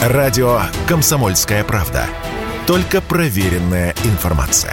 Радио 0.00 0.62
«Комсомольская 0.88 1.62
правда». 1.62 2.06
Только 2.66 3.02
проверенная 3.02 3.94
информация. 4.04 4.72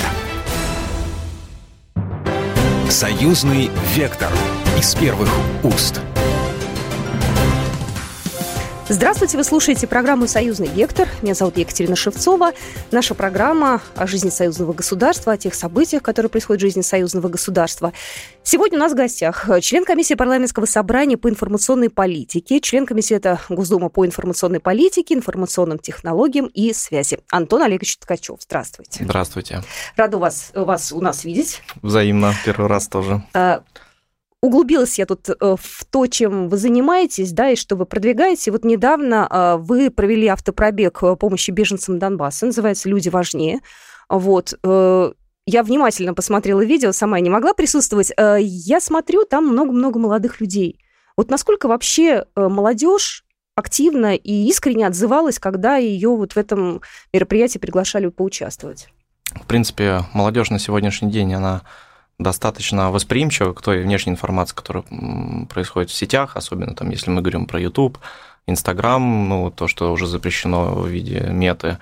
Союзный 2.89 3.69
вектор 3.93 4.31
из 4.77 4.95
первых 4.95 5.29
уст. 5.63 5.99
Здравствуйте, 8.89 9.35
вы 9.35 9.43
слушаете 9.43 9.85
программу 9.85 10.27
«Союзный 10.27 10.69
вектор». 10.69 11.09
Меня 11.21 11.33
зовут 11.33 11.57
Екатерина 11.57 11.97
Шевцова. 11.97 12.53
Наша 12.89 13.15
программа 13.15 13.81
о 13.97 14.07
жизни 14.07 14.29
союзного 14.29 14.71
государства, 14.71 15.33
о 15.33 15.37
тех 15.37 15.55
событиях, 15.55 16.01
которые 16.01 16.29
происходят 16.29 16.61
в 16.61 16.65
жизни 16.65 16.79
союзного 16.79 17.27
государства. 17.27 17.91
Сегодня 18.43 18.77
у 18.77 18.79
нас 18.79 18.93
в 18.93 18.95
гостях 18.95 19.49
член 19.61 19.83
комиссии 19.83 20.13
парламентского 20.13 20.65
собрания 20.65 21.17
по 21.17 21.29
информационной 21.29 21.89
политике, 21.89 22.61
член 22.61 22.85
комитета 22.85 23.41
Госдумы 23.49 23.89
по 23.89 24.05
информационной 24.05 24.61
политике, 24.61 25.15
информационным 25.15 25.79
технологиям 25.79 26.45
и 26.45 26.71
связи 26.71 27.19
Антон 27.29 27.63
Олегович 27.63 27.97
Ткачев. 27.97 28.37
Здравствуйте. 28.41 29.03
Здравствуйте. 29.03 29.63
Рада 29.97 30.17
вас, 30.17 30.51
вас 30.55 30.93
у 30.93 31.01
нас 31.01 31.25
видеть. 31.25 31.61
Взаимно, 31.81 32.33
первый 32.45 32.69
раз 32.69 32.87
тоже. 32.87 33.21
Углубилась 34.41 34.99
я 34.99 35.07
тут 35.07 35.29
э, 35.29 35.33
в 35.39 35.85
то, 35.89 36.05
чем 36.05 36.47
вы 36.47 36.57
занимаетесь, 36.57 37.31
да, 37.31 37.49
и 37.49 37.55
что 37.55 37.75
вы 37.75 37.85
продвигаете. 37.85 38.51
Вот 38.51 38.63
недавно 38.63 39.27
э, 39.29 39.57
вы 39.59 39.89
провели 39.89 40.27
автопробег 40.27 40.99
помощи 41.19 41.49
беженцам 41.49 41.97
Донбасса, 41.97 42.45
называется 42.45 42.87
«Люди 42.87 43.09
важнее». 43.09 43.61
Вот, 44.09 44.53
э, 44.63 45.11
я 45.47 45.63
внимательно 45.63 46.13
посмотрела 46.13 46.63
видео, 46.63 46.91
сама 46.91 47.19
не 47.19 47.29
могла 47.29 47.53
присутствовать. 47.53 48.11
Я 48.17 48.81
смотрю, 48.81 49.23
там 49.23 49.47
много-много 49.47 49.97
молодых 49.97 50.41
людей. 50.41 50.79
Вот 51.15 51.31
насколько 51.31 51.67
вообще 51.67 52.25
молодежь 52.35 53.23
активно 53.55 54.13
и 54.13 54.47
искренне 54.49 54.85
отзывалась, 54.85 55.39
когда 55.39 55.77
ее 55.77 56.09
вот 56.09 56.33
в 56.33 56.37
этом 56.37 56.81
мероприятии 57.13 57.59
приглашали 57.59 58.07
поучаствовать? 58.07 58.89
В 59.33 59.47
принципе, 59.47 60.01
молодежь 60.13 60.51
на 60.51 60.59
сегодняшний 60.59 61.11
день, 61.11 61.33
она 61.33 61.63
достаточно 62.19 62.91
восприимчивы 62.91 63.53
к 63.53 63.61
той 63.61 63.83
внешней 63.83 64.13
информации, 64.13 64.55
которая 64.55 64.83
происходит 65.49 65.89
в 65.89 65.93
сетях, 65.93 66.35
особенно 66.35 66.73
там, 66.75 66.89
если 66.89 67.11
мы 67.11 67.21
говорим 67.21 67.45
про 67.45 67.59
YouTube, 67.59 67.99
Instagram, 68.47 69.29
ну, 69.29 69.51
то, 69.51 69.67
что 69.67 69.91
уже 69.91 70.07
запрещено 70.07 70.73
в 70.73 70.87
виде 70.87 71.19
меты. 71.29 71.77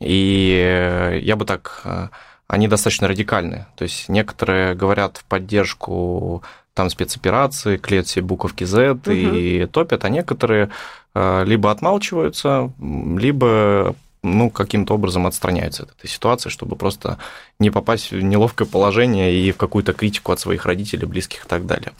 И 0.00 1.20
я 1.22 1.36
бы 1.36 1.44
так... 1.44 1.82
Э, 1.84 2.08
они 2.48 2.68
достаточно 2.68 3.08
радикальны. 3.08 3.66
То 3.76 3.82
есть 3.82 4.08
некоторые 4.08 4.74
говорят 4.74 5.18
в 5.18 5.24
поддержку 5.24 6.42
там 6.74 6.90
спецоперации, 6.90 7.76
клеят 7.76 8.06
все 8.06 8.20
буковки 8.20 8.64
Z 8.64 8.92
угу. 8.92 9.10
и 9.10 9.66
топят, 9.66 10.04
а 10.04 10.08
некоторые 10.08 10.70
э, 11.14 11.44
либо 11.44 11.70
отмалчиваются, 11.70 12.70
либо 12.78 13.96
ну, 14.26 14.50
каким-то 14.50 14.94
образом 14.94 15.26
отстраняются 15.26 15.84
от 15.84 15.90
этой 15.92 16.08
ситуации, 16.08 16.50
чтобы 16.50 16.76
просто 16.76 17.18
не 17.58 17.70
попасть 17.70 18.10
в 18.10 18.20
неловкое 18.20 18.66
положение 18.66 19.34
и 19.34 19.52
в 19.52 19.56
какую-то 19.56 19.92
критику 19.92 20.32
от 20.32 20.40
своих 20.40 20.66
родителей, 20.66 21.06
близких 21.06 21.44
и 21.44 21.48
так 21.48 21.66
далее. 21.66 21.92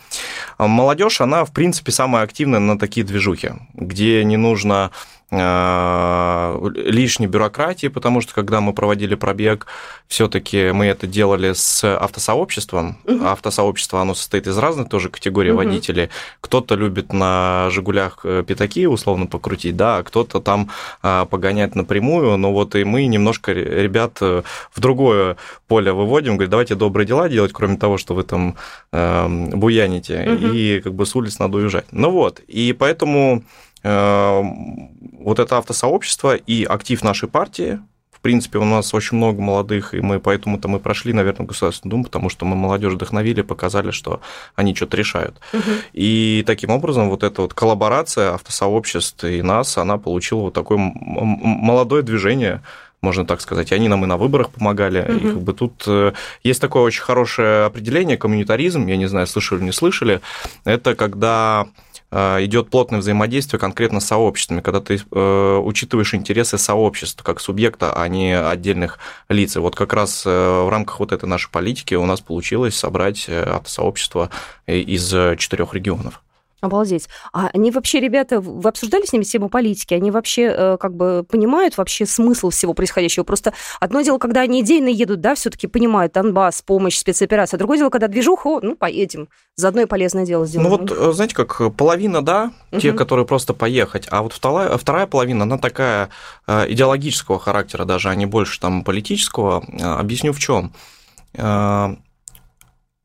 Молодежь, 0.59 1.21
она, 1.21 1.45
в 1.45 1.53
принципе, 1.53 1.93
самая 1.93 2.25
активная 2.25 2.61
на 2.61 2.79
такие 2.79 3.07
движухи, 3.07 3.51
где 3.75 4.25
не 4.25 4.37
нужно 4.37 4.91
лишней 5.31 7.27
бюрократии, 7.27 7.89
потому 7.89 8.21
что 8.21 8.33
когда 8.33 8.61
мы 8.61 8.73
проводили 8.73 9.17
пробег, 9.17 9.67
все-таки 10.07 10.71
мы 10.71 10.87
это 10.87 11.09
делали 11.09 11.53
с 11.53 11.83
автосообществом. 11.85 12.99
Угу. 13.05 13.25
Автосообщество, 13.25 14.01
оно 14.01 14.15
состоит 14.15 14.47
из 14.47 14.57
разных 14.57 14.89
тоже 14.89 15.09
категорий 15.09 15.51
угу. 15.51 15.65
водителей. 15.65 16.11
Кто-то 16.41 16.77
любит 16.77 17.13
на 17.13 17.69
«Жигулях» 17.71 18.21
э, 18.23 18.45
пятаки 18.47 18.87
условно 18.87 19.27
покрутить, 19.27 19.77
да, 19.77 19.97
а 19.97 20.03
кто-то 20.05 20.41
там 20.41 20.71
э, 21.03 21.27
погонять 21.29 21.75
напрямую, 21.75 22.37
но 22.37 22.53
вот 22.53 22.77
и 22.77 22.85
мы 22.85 23.07
немножко 23.07 23.53
ребят 23.53 24.21
в 24.21 24.45
другое 24.77 25.37
поле 25.67 25.93
выводим, 25.93 26.35
говорит, 26.35 26.51
давайте 26.51 26.77
добрые 26.77 27.07
дела 27.07 27.29
делать, 27.29 27.53
кроме 27.53 27.77
того, 27.77 27.99
что 27.99 28.15
вы 28.15 28.23
там 28.23 28.55
э, 28.93 29.27
буяните, 29.29 30.23
угу. 30.23 30.55
и 30.55 30.81
как 30.81 30.95
бы 30.95 31.05
с 31.05 31.17
улиц 31.17 31.41
надо 31.41 31.59
уезжать. 31.59 31.87
Ну 31.91 32.11
вот, 32.11 32.39
и 32.47 32.73
поэтому 32.73 33.43
вот 33.87 35.39
это 35.39 35.59
автосообщество 35.59 36.35
и 36.35 36.65
актив 36.65 37.03
нашей 37.03 37.29
партии, 37.29 37.81
в 38.17 38.21
принципе, 38.21 38.59
у 38.59 38.65
нас 38.65 38.95
очень 38.95 39.19
много 39.19 39.41
молодых, 39.41 39.95
и 39.95 40.01
мы 40.01 40.19
поэтому-то 40.19 40.69
мы 40.69 40.81
прошли, 40.81 41.13
наверное, 41.13 41.47
Государственную 41.47 41.91
Думу, 41.91 42.05
потому 42.05 42.31
что 42.31 42.47
мы 42.47 42.57
молодежь 42.57 42.95
вдохновили, 42.95 43.43
показали, 43.43 43.91
что 43.91 44.21
они 44.55 44.75
что-то 44.75 44.97
решают. 44.97 45.39
Угу. 45.53 45.71
И 45.93 46.43
таким 46.47 46.71
образом 46.71 47.11
вот 47.11 47.23
эта 47.23 47.43
вот 47.43 47.53
коллаборация 47.53 48.33
автосообществ 48.33 49.23
и 49.25 49.43
нас, 49.43 49.77
она 49.77 49.99
получила 49.99 50.41
вот 50.41 50.55
такое 50.55 50.79
молодое 50.79 52.03
движение, 52.03 52.63
можно 53.03 53.27
так 53.27 53.41
сказать. 53.43 53.71
И 53.71 53.75
они 53.75 53.89
нам 53.89 54.03
и 54.05 54.07
на 54.07 54.17
выборах 54.17 54.51
помогали. 54.51 55.01
Угу. 55.03 55.13
И 55.13 55.21
как 55.21 55.43
бы 55.43 55.53
тут 55.53 55.85
э, 55.87 56.13
есть 56.43 56.61
такое 56.61 56.83
очень 56.83 57.03
хорошее 57.03 57.65
определение, 57.67 58.17
коммунитаризм, 58.17 58.87
я 58.87 58.97
не 58.97 59.07
знаю, 59.07 59.27
слышали 59.27 59.59
или 59.59 59.67
не 59.67 59.73
слышали. 59.73 60.21
Это 60.65 60.95
когда 60.95 61.69
идет 62.13 62.71
плотное 62.71 63.01
взаимодействие 63.01 63.59
конкретно 63.59 64.01
с 64.01 64.07
сообществами, 64.07 64.61
когда 64.61 64.81
ты 64.81 64.99
э, 64.99 65.61
учитываешь 65.63 66.15
интересы 66.15 66.59
сообщества 66.59 67.25
как 67.25 67.41
субъекта, 67.41 67.93
а 67.93 68.09
не 68.09 68.39
отдельных 68.39 68.99
лиц. 69.29 69.57
И 69.57 69.59
вот 69.59 69.75
как 69.75 69.93
раз 69.93 70.23
э, 70.25 70.31
в 70.31 70.69
рамках 70.69 71.01
вот 71.01 71.13
этой 71.13 71.29
нашей 71.29 71.51
политики 71.51 71.95
у 71.95 72.07
нас 72.07 72.21
получилось 72.21 72.77
собрать 72.77 73.29
автосообщество 73.29 74.31
из 74.67 75.09
четырех 75.39 75.75
регионов. 75.75 76.23
Обалдеть. 76.63 77.09
А 77.35 77.51
они 77.53 77.71
вообще, 77.71 78.01
ребята, 78.01 78.41
вы 78.41 78.67
обсуждали 78.67 79.05
с 79.05 79.13
ними 79.13 79.25
тему 79.25 79.51
политики? 79.51 79.93
Они 79.93 80.11
вообще 80.11 80.43
э, 80.45 80.77
как 80.81 80.95
бы 80.95 81.25
понимают 81.29 81.77
вообще 81.77 82.07
смысл 82.07 82.49
всего 82.49 82.73
происходящего? 82.73 83.25
Просто 83.25 83.53
одно 83.79 84.01
дело, 84.01 84.17
когда 84.17 84.41
они 84.41 84.63
идейно 84.63 84.89
едут, 84.89 85.21
да, 85.21 85.35
все 85.35 85.51
таки 85.51 85.67
понимают 85.67 86.15
Донбасс, 86.15 86.63
помощь, 86.63 86.97
спецоперация. 86.97 87.59
Другое 87.59 87.77
дело, 87.77 87.91
когда 87.91 88.09
движуха, 88.09 88.61
ну, 88.63 88.75
поедем. 88.75 89.29
Заодно 89.57 89.83
и 89.83 89.87
полезное 89.87 90.25
дело 90.25 90.47
сделаем. 90.47 90.71
Ну 90.71 90.79
вот, 90.79 90.91
э, 90.91 91.13
знаете, 91.13 91.35
как 91.35 91.75
половина, 91.77 92.25
да, 92.25 92.53
угу. 92.73 92.81
те, 92.81 92.95
которые 92.95 93.27
просто 93.27 93.53
поехать, 93.53 94.09
а 94.11 94.23
вот 94.23 94.33
вторая, 94.33 94.79
вторая 94.79 95.07
половина, 95.07 95.43
она 95.43 95.59
такая 95.59 96.09
э, 96.47 96.73
идеологического 96.73 97.39
характера 97.39 97.85
даже, 97.85 98.09
а 98.09 98.15
не 98.15 98.25
больше 98.25 98.59
там 98.61 98.83
политического. 98.83 99.63
Объясню 99.83 100.33
в 100.33 100.39
чем 100.39 100.73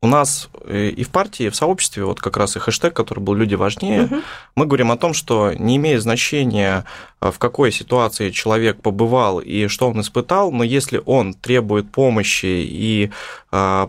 у 0.02 0.08
нас 0.08 0.50
э, 0.64 0.88
и 0.88 1.04
в 1.04 1.10
партии, 1.10 1.46
и 1.46 1.48
в 1.48 1.54
сообществе, 1.54 2.04
вот 2.04 2.20
как 2.20 2.36
раз 2.36 2.56
и 2.56 2.58
хэштег, 2.58 2.92
который 2.92 3.20
был 3.20 3.34
«Люди 3.34 3.54
важнее», 3.54 4.02
угу. 4.02 4.16
мы 4.56 4.66
говорим 4.66 4.90
о 4.90 4.96
том, 4.96 5.14
что 5.14 5.52
не 5.52 5.76
имеет 5.76 6.02
значения, 6.02 6.84
э, 7.20 7.30
в 7.30 7.38
какой 7.38 7.70
ситуации 7.70 8.30
человек 8.30 8.82
побывал 8.82 9.38
и 9.38 9.68
что 9.68 9.88
он 9.88 10.00
испытал, 10.00 10.50
но 10.50 10.64
если 10.64 11.00
он 11.06 11.34
требует 11.34 11.90
помощи 11.90 12.46
и 12.46 13.12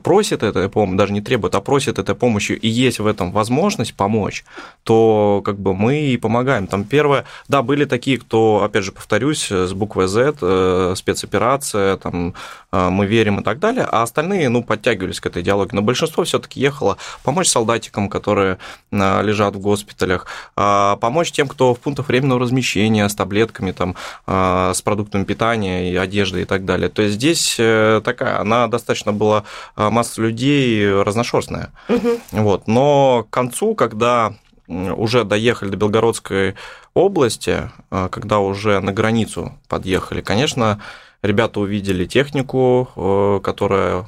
просит 0.04 0.44
этой 0.44 0.70
помощи, 0.70 0.98
даже 0.98 1.14
не 1.14 1.22
требует, 1.22 1.56
а 1.56 1.62
просит 1.62 2.00
этой 2.00 2.16
помощи, 2.16 2.52
и 2.52 2.68
есть 2.68 3.00
в 3.00 3.08
этом 3.08 3.32
возможность 3.32 3.96
помочь, 3.96 4.46
то 4.84 5.42
как 5.44 5.58
бы 5.58 5.74
мы 5.74 6.02
и 6.02 6.18
помогаем. 6.18 6.68
Там 6.68 6.84
первое, 6.84 7.26
да, 7.48 7.62
были 7.62 7.86
такие, 7.86 8.18
кто, 8.18 8.64
опять 8.64 8.84
же, 8.84 8.92
повторюсь, 8.92 9.52
с 9.52 9.74
буквой 9.74 10.08
Z, 10.08 10.96
спецоперация, 10.96 11.98
там, 11.98 12.34
мы 12.72 13.06
верим 13.06 13.40
и 13.40 13.44
так 13.44 13.60
далее, 13.60 13.88
а 13.90 14.04
остальные, 14.04 14.50
ну, 14.50 14.64
подтягивались 14.64 15.20
к 15.20 15.26
этой 15.26 15.42
идеологии. 15.42 15.76
Но 15.76 15.82
большинство 15.82 16.14
большинство 16.14 16.24
все-таки 16.24 16.60
ехало 16.60 16.98
помочь 17.24 17.48
солдатикам, 17.48 18.10
которые 18.10 18.58
а, 18.92 19.22
лежат 19.22 19.56
в 19.56 19.60
госпиталях, 19.60 20.28
а, 20.56 20.98
помочь 20.98 21.32
тем, 21.32 21.48
кто 21.48 21.74
в 21.74 21.80
пунктах 21.80 22.08
временного 22.08 22.40
размещения 22.40 23.08
с 23.08 23.16
таблетками, 23.16 23.72
там, 23.72 23.96
а, 24.28 24.74
с 24.74 24.82
продуктами 24.82 25.24
питания 25.24 25.92
и 25.92 25.96
одеждой 25.96 26.42
и 26.42 26.46
так 26.46 26.66
далее. 26.66 26.90
То 26.90 27.02
есть 27.02 27.16
здесь 27.16 27.56
э, 27.60 28.02
такая, 28.04 28.40
она 28.40 28.68
достаточно 28.68 29.14
была 29.14 29.44
масса 29.76 30.22
людей 30.22 31.02
разношерстная. 31.02 31.72
Угу. 31.90 32.10
Вот. 32.32 32.68
Но 32.68 33.26
к 33.30 33.34
концу, 33.34 33.76
когда 33.76 34.34
уже 34.68 35.24
доехали 35.24 35.70
до 35.70 35.78
Белгородской 35.78 36.56
области, 36.94 37.70
когда 37.90 38.40
уже 38.40 38.80
на 38.80 38.94
границу 38.94 39.54
подъехали, 39.68 40.22
конечно, 40.22 40.80
ребята 41.24 41.60
увидели 41.60 42.06
технику, 42.06 42.90
э, 42.96 43.40
которая 43.44 44.06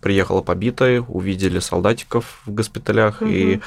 приехала 0.00 0.42
побитая, 0.42 1.00
увидели 1.00 1.58
солдатиков 1.58 2.40
в 2.46 2.50
госпиталях, 2.52 3.22
угу. 3.22 3.30
и 3.30 3.60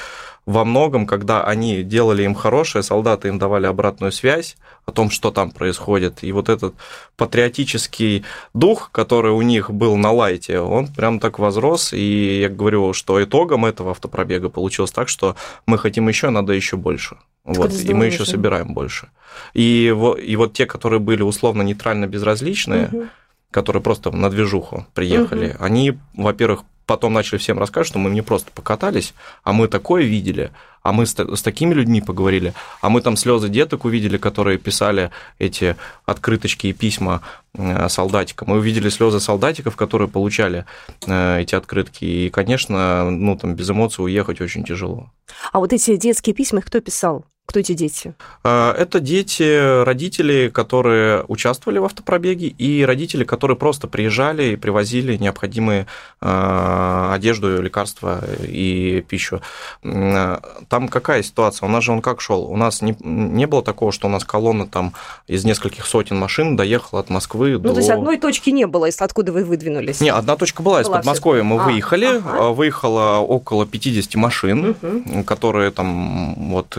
во 0.49 0.65
многом, 0.65 1.05
когда 1.05 1.43
они 1.43 1.83
делали 1.83 2.23
им 2.23 2.33
хорошее, 2.33 2.81
солдаты 2.83 3.27
им 3.27 3.37
давали 3.37 3.67
обратную 3.67 4.11
связь 4.11 4.57
о 4.85 4.91
том, 4.91 5.11
что 5.11 5.29
там 5.29 5.51
происходит. 5.51 6.23
И 6.23 6.31
вот 6.31 6.49
этот 6.49 6.73
патриотический 7.17 8.25
дух, 8.55 8.89
который 8.91 9.31
у 9.31 9.43
них 9.43 9.69
был 9.69 9.95
на 9.95 10.11
лайте, 10.11 10.59
он 10.59 10.87
прям 10.87 11.19
так 11.19 11.37
возрос. 11.37 11.93
И 11.93 12.39
я 12.41 12.49
говорю, 12.49 12.93
что 12.93 13.23
итогом 13.23 13.63
этого 13.63 13.91
автопробега 13.91 14.49
получилось 14.49 14.91
так, 14.91 15.07
что 15.07 15.35
мы 15.67 15.77
хотим 15.77 16.07
еще, 16.07 16.31
надо 16.31 16.53
еще 16.53 16.77
больше. 16.77 17.17
Вот, 17.43 17.71
и 17.71 17.93
мы 17.93 18.07
еще 18.07 18.25
собираем 18.25 18.73
больше. 18.73 19.09
И, 19.53 19.85
и 20.23 20.35
вот 20.35 20.53
те, 20.53 20.65
которые 20.65 20.99
были 20.99 21.21
условно 21.21 21.61
нейтрально 21.61 22.07
безразличные, 22.07 22.89
угу 22.91 23.07
которые 23.51 23.81
просто 23.81 24.11
на 24.11 24.29
движуху 24.29 24.85
приехали, 24.93 25.51
угу. 25.51 25.63
они, 25.63 25.97
во-первых, 26.13 26.63
потом 26.89 27.13
начали 27.13 27.37
всем 27.37 27.59
рассказывать, 27.59 27.89
что 27.89 27.99
мы 27.99 28.09
не 28.09 28.23
просто 28.23 28.49
покатались, 28.51 29.13
а 29.43 29.53
мы 29.53 29.67
такое 29.67 30.03
видели, 30.03 30.51
а 30.81 30.91
мы 30.91 31.05
с, 31.05 31.13
с 31.13 31.41
такими 31.43 31.75
людьми 31.75 32.01
поговорили, 32.01 32.53
а 32.81 32.89
мы 32.89 33.01
там 33.01 33.15
слезы 33.15 33.47
деток 33.47 33.85
увидели, 33.85 34.17
которые 34.17 34.57
писали 34.57 35.11
эти 35.37 35.75
открыточки 36.05 36.65
и 36.65 36.73
письма 36.73 37.21
э, 37.53 37.89
солдатикам. 37.89 38.47
Мы 38.49 38.57
увидели 38.57 38.89
слезы 38.89 39.19
солдатиков, 39.19 39.75
которые 39.75 40.07
получали 40.07 40.65
э, 41.05 41.41
эти 41.41 41.53
открытки. 41.53 42.05
И, 42.05 42.29
конечно, 42.31 43.11
ну, 43.11 43.37
там 43.37 43.53
без 43.53 43.69
эмоций 43.69 44.03
уехать 44.03 44.41
очень 44.41 44.63
тяжело. 44.63 45.11
А 45.51 45.59
вот 45.59 45.73
эти 45.73 45.95
детские 45.95 46.33
письма, 46.33 46.61
кто 46.61 46.81
писал? 46.81 47.25
Кто 47.49 47.61
эти 47.61 47.73
дети? 47.73 48.13
Э, 48.43 48.75
это 48.77 48.99
дети 48.99 49.83
родителей, 49.83 50.51
которые 50.51 51.23
участвовали 51.27 51.79
в 51.79 51.85
автопробеге, 51.85 52.45
и 52.45 52.85
родители, 52.85 53.23
которые 53.23 53.57
просто 53.57 53.87
приезжали 53.87 54.53
и 54.53 54.55
привозили 54.55 55.17
необходимые 55.17 55.87
э, 56.21 57.09
одежду, 57.11 57.59
лекарства 57.59 58.23
и 58.43 59.03
пищу. 59.09 59.41
Там 59.81 60.87
какая 60.91 61.23
ситуация? 61.23 61.65
У 61.65 61.71
нас 61.71 61.83
же 61.83 61.91
он 61.91 62.03
как 62.03 62.21
шел? 62.21 62.43
У 62.43 62.55
нас 62.55 62.83
не, 62.83 62.95
не 62.99 63.47
было 63.47 63.63
такого, 63.63 63.91
что 63.91 64.07
у 64.07 64.11
нас 64.11 64.23
колонна 64.23 64.67
там 64.67 64.93
из 65.25 65.43
нескольких 65.43 65.87
сотен 65.87 66.19
машин 66.19 66.55
доехала 66.55 67.01
от 67.01 67.09
Москвы 67.09 67.53
ну, 67.53 67.59
до... 67.59 67.73
то 67.73 67.77
есть 67.77 67.89
одной 67.89 68.17
точки 68.19 68.51
не 68.51 68.67
было, 68.67 68.89
откуда 68.99 69.31
вы 69.31 69.43
выдвинулись? 69.43 70.01
Не, 70.01 70.11
одна 70.11 70.35
точка 70.35 70.61
была, 70.61 70.75
была 70.75 70.81
из 70.83 70.87
Подмосковья 70.87 71.41
мы 71.41 71.59
а, 71.59 71.63
выехали, 71.63 72.05
ага. 72.05 72.49
выехало 72.49 73.17
около 73.17 73.65
50 73.65 74.13
машин, 74.15 74.75
угу. 74.79 75.23
которые 75.23 75.71
там 75.71 76.35
вот 76.51 76.77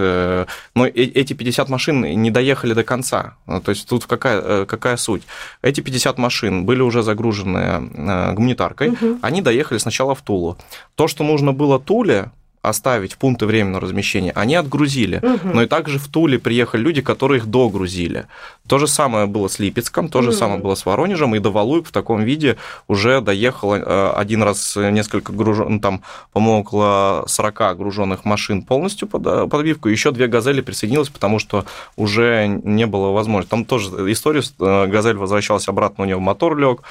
но 0.74 0.86
эти 0.86 1.32
50 1.32 1.68
машин 1.68 2.00
не 2.22 2.30
доехали 2.30 2.74
до 2.74 2.84
конца. 2.84 3.34
То 3.46 3.70
есть 3.70 3.88
тут 3.88 4.06
какая, 4.06 4.40
э, 4.40 4.66
какая 4.66 4.96
суть? 4.96 5.22
Эти 5.62 5.80
50 5.80 6.18
машин 6.18 6.64
были 6.64 6.82
уже 6.82 7.02
загружены 7.02 7.58
э, 7.58 8.32
гуманитаркой, 8.32 8.90
угу. 8.90 9.18
они 9.22 9.42
доехали 9.42 9.78
сначала 9.78 10.14
в 10.14 10.22
Тулу. 10.22 10.56
То, 10.94 11.08
что 11.08 11.24
нужно 11.24 11.52
было 11.52 11.78
Туле, 11.78 12.30
оставить 12.62 13.14
в 13.14 13.18
пункты 13.18 13.46
временного 13.46 13.80
размещения, 13.80 14.32
они 14.32 14.54
отгрузили. 14.54 15.16
Угу. 15.16 15.48
Но 15.54 15.62
и 15.62 15.66
также 15.66 15.98
в 15.98 16.08
Туле 16.08 16.38
приехали 16.38 16.82
люди, 16.82 17.00
которые 17.00 17.38
их 17.38 17.46
догрузили. 17.46 18.26
То 18.70 18.78
же 18.78 18.86
самое 18.86 19.26
было 19.26 19.48
с 19.48 19.58
Липецком, 19.58 20.08
то 20.08 20.22
же 20.22 20.28
угу. 20.28 20.36
самое 20.36 20.60
было 20.60 20.76
с 20.76 20.86
Воронежем, 20.86 21.34
и 21.34 21.40
до 21.40 21.50
Валуек 21.50 21.88
в 21.88 21.90
таком 21.90 22.22
виде 22.22 22.56
уже 22.86 23.20
доехало 23.20 23.74
э, 23.74 24.12
один 24.16 24.44
раз 24.44 24.76
несколько 24.76 25.32
гружен, 25.32 25.66
ну, 25.68 25.80
там, 25.80 26.02
по-моему, 26.32 26.60
около 26.60 27.24
40 27.26 27.76
груженных 27.76 28.24
машин 28.24 28.62
полностью 28.62 29.08
под 29.08 29.26
э, 29.26 29.48
подбивку, 29.48 29.88
еще 29.88 30.12
две 30.12 30.28
«Газели» 30.28 30.60
присоединилось, 30.60 31.08
потому 31.08 31.40
что 31.40 31.64
уже 31.96 32.46
не 32.46 32.86
было 32.86 33.10
возможности. 33.10 33.50
Там 33.50 33.64
тоже 33.64 33.88
история, 34.12 34.42
э, 34.60 34.86
«Газель» 34.86 35.16
возвращалась 35.16 35.66
обратно, 35.66 36.04
у 36.04 36.06
него 36.06 36.20
мотор 36.20 36.56
лег, 36.56 36.82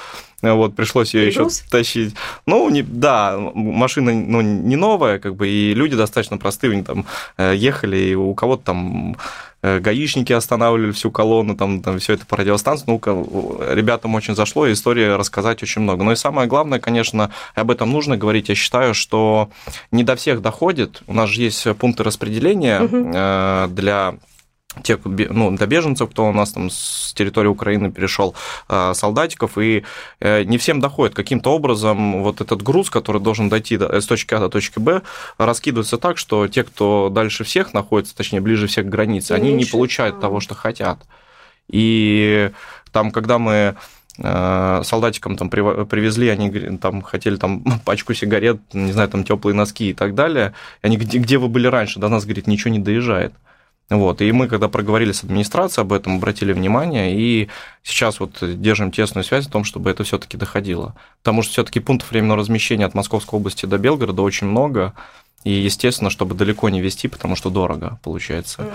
вот, 0.41 0.75
пришлось 0.75 1.13
ее 1.13 1.27
еще 1.27 1.47
тащить. 1.71 2.13
Ну, 2.45 2.69
не, 2.69 2.81
да, 2.81 3.37
машина 3.37 4.11
ну, 4.11 4.41
не 4.41 4.75
новая, 4.75 5.17
как 5.17 5.35
бы, 5.35 5.47
и 5.47 5.73
люди 5.73 5.95
достаточно 5.95 6.37
простые, 6.37 6.73
они 6.73 6.83
там 6.83 7.05
ехали, 7.37 7.97
и 7.97 8.15
у 8.15 8.33
кого-то 8.33 8.63
там 8.65 9.15
гаишники 9.61 10.33
останавливали 10.33 10.91
всю 10.91 11.11
колонну, 11.11 11.55
там, 11.55 11.81
там 11.81 11.99
все 11.99 12.13
это 12.13 12.25
по 12.25 12.37
радиостанции. 12.37 12.85
Ну, 12.87 12.99
ребятам 13.69 14.15
очень 14.15 14.35
зашло, 14.35 14.67
и 14.67 14.73
истории 14.73 15.05
рассказать 15.05 15.61
очень 15.63 15.81
много. 15.81 16.03
Но 16.03 16.11
и 16.11 16.15
самое 16.15 16.47
главное, 16.47 16.79
конечно, 16.79 17.31
об 17.55 17.71
этом 17.71 17.91
нужно 17.91 18.17
говорить. 18.17 18.49
Я 18.49 18.55
считаю, 18.55 18.93
что 18.93 19.49
не 19.91 20.03
до 20.03 20.15
всех 20.15 20.41
доходит. 20.41 21.01
У 21.07 21.13
нас 21.13 21.29
же 21.29 21.41
есть 21.41 21.67
пункты 21.77 22.03
распределения 22.03 22.81
угу. 22.81 23.73
для 23.73 24.15
тех, 24.83 24.99
ну, 25.03 25.57
до 25.57 25.67
беженцев, 25.67 26.09
кто 26.09 26.29
у 26.29 26.31
нас 26.31 26.51
там 26.51 26.69
с 26.69 27.13
территории 27.13 27.47
Украины 27.47 27.91
перешел, 27.91 28.35
э, 28.67 28.93
солдатиков, 28.93 29.57
и 29.57 29.83
э, 30.19 30.43
не 30.43 30.57
всем 30.57 30.79
доходит. 30.79 31.15
Каким-то 31.15 31.51
образом 31.51 32.21
вот 32.23 32.41
этот 32.41 32.61
груз, 32.61 32.89
который 32.89 33.21
должен 33.21 33.49
дойти 33.49 33.77
с 33.77 34.05
точки 34.05 34.33
А 34.35 34.39
до 34.39 34.49
точки 34.49 34.79
Б, 34.79 35.01
раскидывается 35.37 35.97
так, 35.97 36.17
что 36.17 36.47
те, 36.47 36.63
кто 36.63 37.09
дальше 37.09 37.43
всех 37.43 37.73
находится, 37.73 38.15
точнее, 38.15 38.41
ближе 38.41 38.67
всех 38.67 38.85
к 38.85 38.89
границе, 38.89 39.31
они 39.33 39.53
не 39.53 39.65
получают 39.65 40.19
того, 40.19 40.39
что 40.39 40.55
хотят. 40.55 40.99
И 41.67 42.51
там, 42.91 43.11
когда 43.11 43.39
мы 43.39 43.75
э, 44.19 44.81
солдатикам 44.83 45.35
там 45.35 45.49
привезли, 45.49 46.29
они 46.29 46.77
там 46.77 47.01
хотели 47.01 47.37
там 47.37 47.63
пачку 47.85 48.13
сигарет, 48.13 48.59
не 48.73 48.91
знаю, 48.91 49.09
там 49.09 49.23
теплые 49.23 49.55
носки 49.55 49.89
и 49.89 49.93
так 49.93 50.13
далее. 50.13 50.53
И 50.83 50.87
они, 50.87 50.97
где, 50.97 51.17
где 51.17 51.37
вы 51.39 51.47
были 51.47 51.67
раньше? 51.67 51.99
До 51.99 52.07
нас, 52.07 52.25
говорит, 52.25 52.45
ничего 52.45 52.71
не 52.71 52.79
доезжает. 52.79 53.33
Вот, 53.89 54.21
и 54.21 54.31
мы, 54.31 54.47
когда 54.47 54.67
проговорили 54.67 55.11
с 55.11 55.23
администрацией 55.23 55.83
об 55.83 55.93
этом, 55.93 56.17
обратили 56.17 56.53
внимание, 56.53 57.15
и 57.15 57.49
сейчас 57.81 58.19
вот 58.19 58.37
держим 58.41 58.91
тесную 58.91 59.23
связь 59.23 59.47
о 59.47 59.51
том, 59.51 59.63
чтобы 59.63 59.89
это 59.89 60.03
все-таки 60.03 60.37
доходило. 60.37 60.95
Потому 61.23 61.41
что 61.41 61.53
все-таки 61.53 61.79
пунктов 61.79 62.11
временного 62.11 62.39
размещения 62.39 62.85
от 62.85 62.93
Московской 62.93 63.39
области 63.39 63.65
до 63.65 63.79
Белгорода 63.79 64.21
очень 64.21 64.47
много, 64.47 64.93
и, 65.43 65.51
естественно, 65.51 66.09
чтобы 66.09 66.35
далеко 66.35 66.69
не 66.69 66.81
вести, 66.81 67.07
потому 67.07 67.35
что 67.35 67.49
дорого 67.49 67.97
получается, 68.03 68.67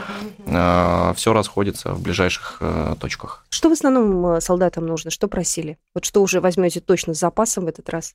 mm-hmm. 0.47 1.15
все 1.15 1.33
расходится 1.35 1.93
в 1.93 2.01
ближайших 2.01 2.57
э, 2.61 2.95
точках. 2.99 3.45
Что 3.51 3.69
в 3.69 3.73
основном 3.73 4.27
э, 4.27 4.41
солдатам 4.41 4.87
нужно? 4.87 5.11
Что 5.11 5.29
просили? 5.29 5.77
Вот 5.95 6.07
что 6.07 6.23
уже 6.23 6.41
возьмете 6.41 6.81
точно 6.81 7.13
с 7.13 7.19
запасом 7.19 7.67
в 7.67 7.69
этот 7.69 7.91
раз? 7.91 8.15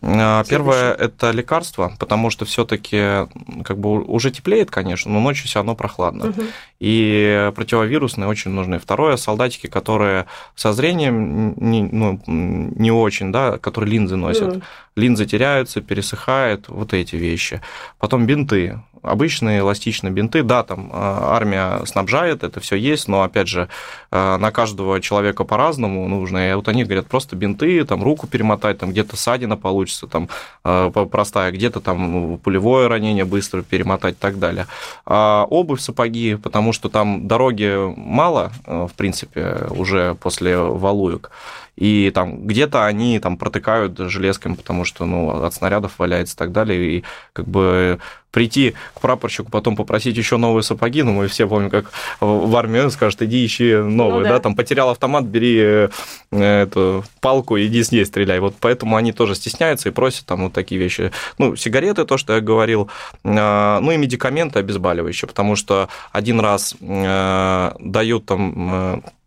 А, 0.00 0.44
первое– 0.44 0.92
это 0.94 1.32
лекарство, 1.32 1.92
потому 1.98 2.30
что 2.30 2.44
все-таки 2.44 3.26
как 3.64 3.78
бы 3.78 4.00
уже 4.02 4.30
теплеет, 4.30 4.70
конечно, 4.70 5.10
но 5.10 5.20
ночью 5.20 5.46
все 5.46 5.58
равно 5.58 5.74
прохладно. 5.74 6.28
Угу. 6.28 6.42
И 6.80 7.50
противовирусные 7.54 8.28
очень 8.28 8.52
нужны. 8.52 8.78
Второе– 8.78 9.16
солдатики, 9.16 9.66
которые 9.66 10.26
со 10.54 10.72
зрением 10.72 11.54
не, 11.56 11.82
ну, 11.82 12.20
не 12.26 12.92
очень, 12.92 13.32
да, 13.32 13.58
которые 13.58 13.90
линзы 13.92 14.16
носят. 14.16 14.56
Угу. 14.56 14.62
Линзы 14.98 15.26
теряются, 15.26 15.80
пересыхают, 15.80 16.68
вот 16.68 16.92
эти 16.92 17.16
вещи. 17.16 17.60
Потом 17.98 18.26
бинты 18.26 18.80
обычные 19.02 19.60
эластичные 19.60 20.12
бинты, 20.12 20.42
да, 20.42 20.62
там 20.62 20.90
а, 20.92 21.36
армия 21.36 21.84
снабжает, 21.86 22.42
это 22.42 22.60
все 22.60 22.76
есть, 22.76 23.08
но 23.08 23.22
опять 23.22 23.48
же 23.48 23.68
а, 24.10 24.38
на 24.38 24.50
каждого 24.50 25.00
человека 25.00 25.44
по-разному 25.44 26.06
нужно. 26.08 26.50
И 26.50 26.54
вот 26.54 26.68
они 26.68 26.84
говорят, 26.84 27.06
просто 27.06 27.36
бинты, 27.36 27.84
там 27.84 28.02
руку 28.02 28.26
перемотать, 28.26 28.78
там 28.78 28.90
где-то 28.90 29.16
ссадина 29.16 29.56
получится, 29.56 30.06
там 30.06 30.28
а, 30.64 30.90
простая, 30.90 31.52
где-то 31.52 31.80
там 31.80 32.38
пулевое 32.38 32.88
ранение 32.88 33.24
быстро 33.24 33.62
перемотать 33.62 34.14
и 34.14 34.18
так 34.18 34.38
далее. 34.38 34.66
А 35.06 35.46
обувь, 35.48 35.80
сапоги, 35.80 36.36
потому 36.36 36.72
что 36.72 36.88
там 36.88 37.26
дороги 37.26 37.94
мало, 37.96 38.52
в 38.66 38.90
принципе, 38.96 39.66
уже 39.70 40.14
после 40.20 40.56
валуек 40.56 41.30
и 41.78 42.10
там 42.10 42.46
где-то 42.46 42.86
они 42.86 43.20
там 43.20 43.36
протыкают 43.36 43.98
железками, 43.98 44.54
потому 44.54 44.84
что, 44.84 45.04
ну, 45.04 45.44
от 45.44 45.54
снарядов 45.54 45.92
валяется 45.98 46.34
и 46.34 46.38
так 46.38 46.50
далее, 46.50 46.98
и 46.98 47.04
как 47.32 47.46
бы 47.46 48.00
прийти 48.32 48.74
к 48.94 49.00
прапорщику, 49.00 49.50
потом 49.50 49.76
попросить 49.76 50.16
еще 50.16 50.36
новые 50.36 50.62
сапоги, 50.62 51.02
ну, 51.02 51.12
мы 51.12 51.28
все 51.28 51.46
помним, 51.46 51.70
как 51.70 51.90
в 52.20 52.56
армии 52.56 52.88
скажет, 52.90 53.22
иди 53.22 53.46
ищи 53.46 53.74
новые, 53.74 54.18
ну, 54.18 54.22
да. 54.24 54.28
да, 54.30 54.40
там 54.40 54.56
потерял 54.56 54.90
автомат, 54.90 55.24
бери 55.24 55.56
э, 55.60 55.88
эту 56.30 57.04
палку, 57.20 57.58
иди 57.58 57.82
с 57.82 57.92
ней 57.92 58.04
стреляй. 58.04 58.40
Вот 58.40 58.56
поэтому 58.60 58.96
они 58.96 59.12
тоже 59.12 59.34
стесняются 59.34 59.88
и 59.88 59.92
просят 59.92 60.26
там 60.26 60.44
вот 60.44 60.52
такие 60.52 60.80
вещи. 60.80 61.12
Ну, 61.38 61.56
сигареты, 61.56 62.04
то, 62.04 62.18
что 62.18 62.34
я 62.34 62.40
говорил, 62.40 62.90
а, 63.24 63.80
ну 63.80 63.92
и 63.92 63.96
медикаменты 63.96 64.58
обезболивающие, 64.58 65.28
потому 65.28 65.56
что 65.56 65.88
один 66.12 66.40
раз 66.40 66.74
э, 66.80 67.72
дают 67.78 68.26
там 68.26 68.52
э, 68.72 69.00
Э, 69.00 69.17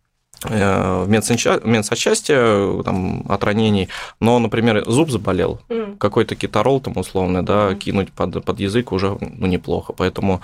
в 0.43 1.07
медсанчасти 1.07 2.33
там, 2.83 3.25
от 3.29 3.43
ранений, 3.43 3.89
но, 4.19 4.39
например, 4.39 4.83
зуб 4.89 5.09
заболел, 5.09 5.61
mm. 5.69 5.97
какой-то 5.97 6.35
китарол 6.35 6.81
там 6.81 6.97
условный, 6.97 7.43
да, 7.43 7.71
mm. 7.71 7.75
кинуть 7.75 8.11
под, 8.11 8.43
под 8.43 8.59
язык 8.59 8.91
уже 8.91 9.17
ну, 9.19 9.47
неплохо, 9.47 9.93
поэтому 9.93 10.41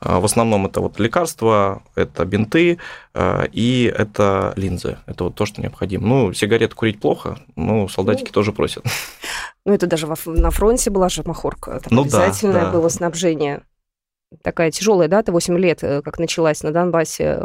э, 0.00 0.18
в 0.18 0.24
основном 0.24 0.66
это 0.66 0.80
вот 0.80 1.00
лекарства, 1.00 1.82
это 1.94 2.24
бинты 2.24 2.78
э, 3.14 3.46
и 3.52 3.92
это 3.96 4.52
линзы. 4.56 4.98
Это 5.06 5.24
вот 5.24 5.34
то, 5.34 5.46
что 5.46 5.62
необходимо. 5.62 6.06
Ну, 6.06 6.32
сигарет 6.34 6.74
курить 6.74 7.00
плохо, 7.00 7.38
ну, 7.56 7.88
солдатики 7.88 8.28
mm. 8.28 8.34
тоже 8.34 8.52
просят. 8.52 8.84
Ну, 9.64 9.74
это 9.74 9.86
даже 9.86 10.06
на 10.26 10.50
фронте 10.50 10.90
была 10.90 11.08
же 11.08 11.22
махорка. 11.24 11.80
Там 11.80 11.90
ну, 11.90 12.02
обязательное 12.02 12.54
да, 12.54 12.64
да. 12.66 12.72
было 12.72 12.88
снабжение. 12.88 13.62
Такая 14.42 14.70
тяжелая 14.70 15.08
дата, 15.08 15.32
8 15.32 15.58
лет, 15.58 15.80
как 15.80 16.18
началась 16.18 16.62
на 16.62 16.70
Донбассе 16.70 17.38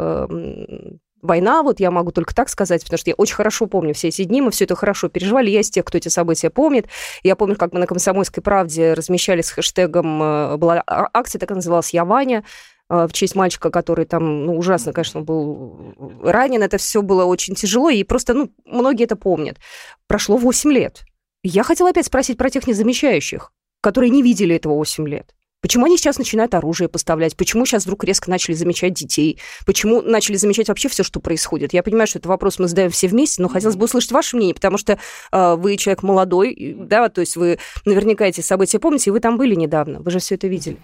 война, 1.24 1.62
вот 1.62 1.80
я 1.80 1.90
могу 1.90 2.12
только 2.12 2.34
так 2.34 2.48
сказать, 2.48 2.84
потому 2.84 2.98
что 2.98 3.10
я 3.10 3.14
очень 3.14 3.34
хорошо 3.34 3.66
помню 3.66 3.94
все 3.94 4.08
эти 4.08 4.24
дни, 4.24 4.40
мы 4.40 4.50
все 4.50 4.64
это 4.64 4.76
хорошо 4.76 5.08
переживали, 5.08 5.50
я 5.50 5.60
из 5.60 5.70
тех, 5.70 5.84
кто 5.84 5.98
эти 5.98 6.08
события 6.08 6.50
помнит. 6.50 6.86
Я 7.22 7.34
помню, 7.34 7.56
как 7.56 7.72
мы 7.72 7.80
на 7.80 7.86
«Комсомольской 7.86 8.42
правде» 8.42 8.92
размещали 8.94 9.40
с 9.42 9.50
хэштегом, 9.50 10.22
э, 10.22 10.56
была 10.56 10.82
а, 10.86 11.08
акция, 11.12 11.38
так 11.38 11.50
называлась 11.50 11.90
«Я 11.90 12.04
Ваня», 12.04 12.44
э, 12.90 13.06
в 13.08 13.12
честь 13.12 13.34
мальчика, 13.34 13.70
который 13.70 14.04
там, 14.04 14.46
ну, 14.46 14.56
ужасно, 14.56 14.92
конечно, 14.92 15.22
был 15.22 15.94
ранен. 16.22 16.62
Это 16.62 16.78
все 16.78 17.02
было 17.02 17.24
очень 17.24 17.54
тяжело, 17.54 17.90
и 17.90 18.04
просто, 18.04 18.34
ну, 18.34 18.50
многие 18.64 19.04
это 19.04 19.16
помнят. 19.16 19.58
Прошло 20.06 20.36
8 20.36 20.70
лет. 20.70 21.04
Я 21.42 21.62
хотела 21.62 21.90
опять 21.90 22.06
спросить 22.06 22.38
про 22.38 22.50
тех 22.50 22.66
незамещающих, 22.66 23.52
которые 23.80 24.10
не 24.10 24.22
видели 24.22 24.56
этого 24.56 24.74
8 24.74 25.08
лет. 25.08 25.34
Почему 25.64 25.86
они 25.86 25.96
сейчас 25.96 26.18
начинают 26.18 26.52
оружие 26.52 26.90
поставлять? 26.90 27.38
Почему 27.38 27.64
сейчас 27.64 27.84
вдруг 27.84 28.04
резко 28.04 28.28
начали 28.28 28.54
замечать 28.54 28.92
детей? 28.92 29.38
Почему 29.64 30.02
начали 30.02 30.36
замечать 30.36 30.68
вообще 30.68 30.90
все, 30.90 31.02
что 31.02 31.20
происходит? 31.20 31.72
Я 31.72 31.82
понимаю, 31.82 32.06
что 32.06 32.18
это 32.18 32.28
вопрос 32.28 32.58
мы 32.58 32.68
задаем 32.68 32.90
все 32.90 33.08
вместе, 33.08 33.40
но 33.40 33.48
хотелось 33.48 33.74
бы 33.74 33.86
услышать 33.86 34.12
ваше 34.12 34.36
мнение, 34.36 34.54
потому 34.54 34.76
что 34.76 34.98
э, 35.32 35.54
вы 35.54 35.78
человек 35.78 36.02
молодой, 36.02 36.76
да, 36.78 37.08
то 37.08 37.22
есть 37.22 37.36
вы 37.36 37.58
наверняка 37.86 38.26
эти 38.26 38.42
события 38.42 38.78
помните, 38.78 39.08
и 39.08 39.10
вы 39.10 39.20
там 39.20 39.38
были 39.38 39.54
недавно, 39.54 40.00
вы 40.00 40.10
же 40.10 40.18
все 40.18 40.34
это 40.34 40.48
видели. 40.48 40.76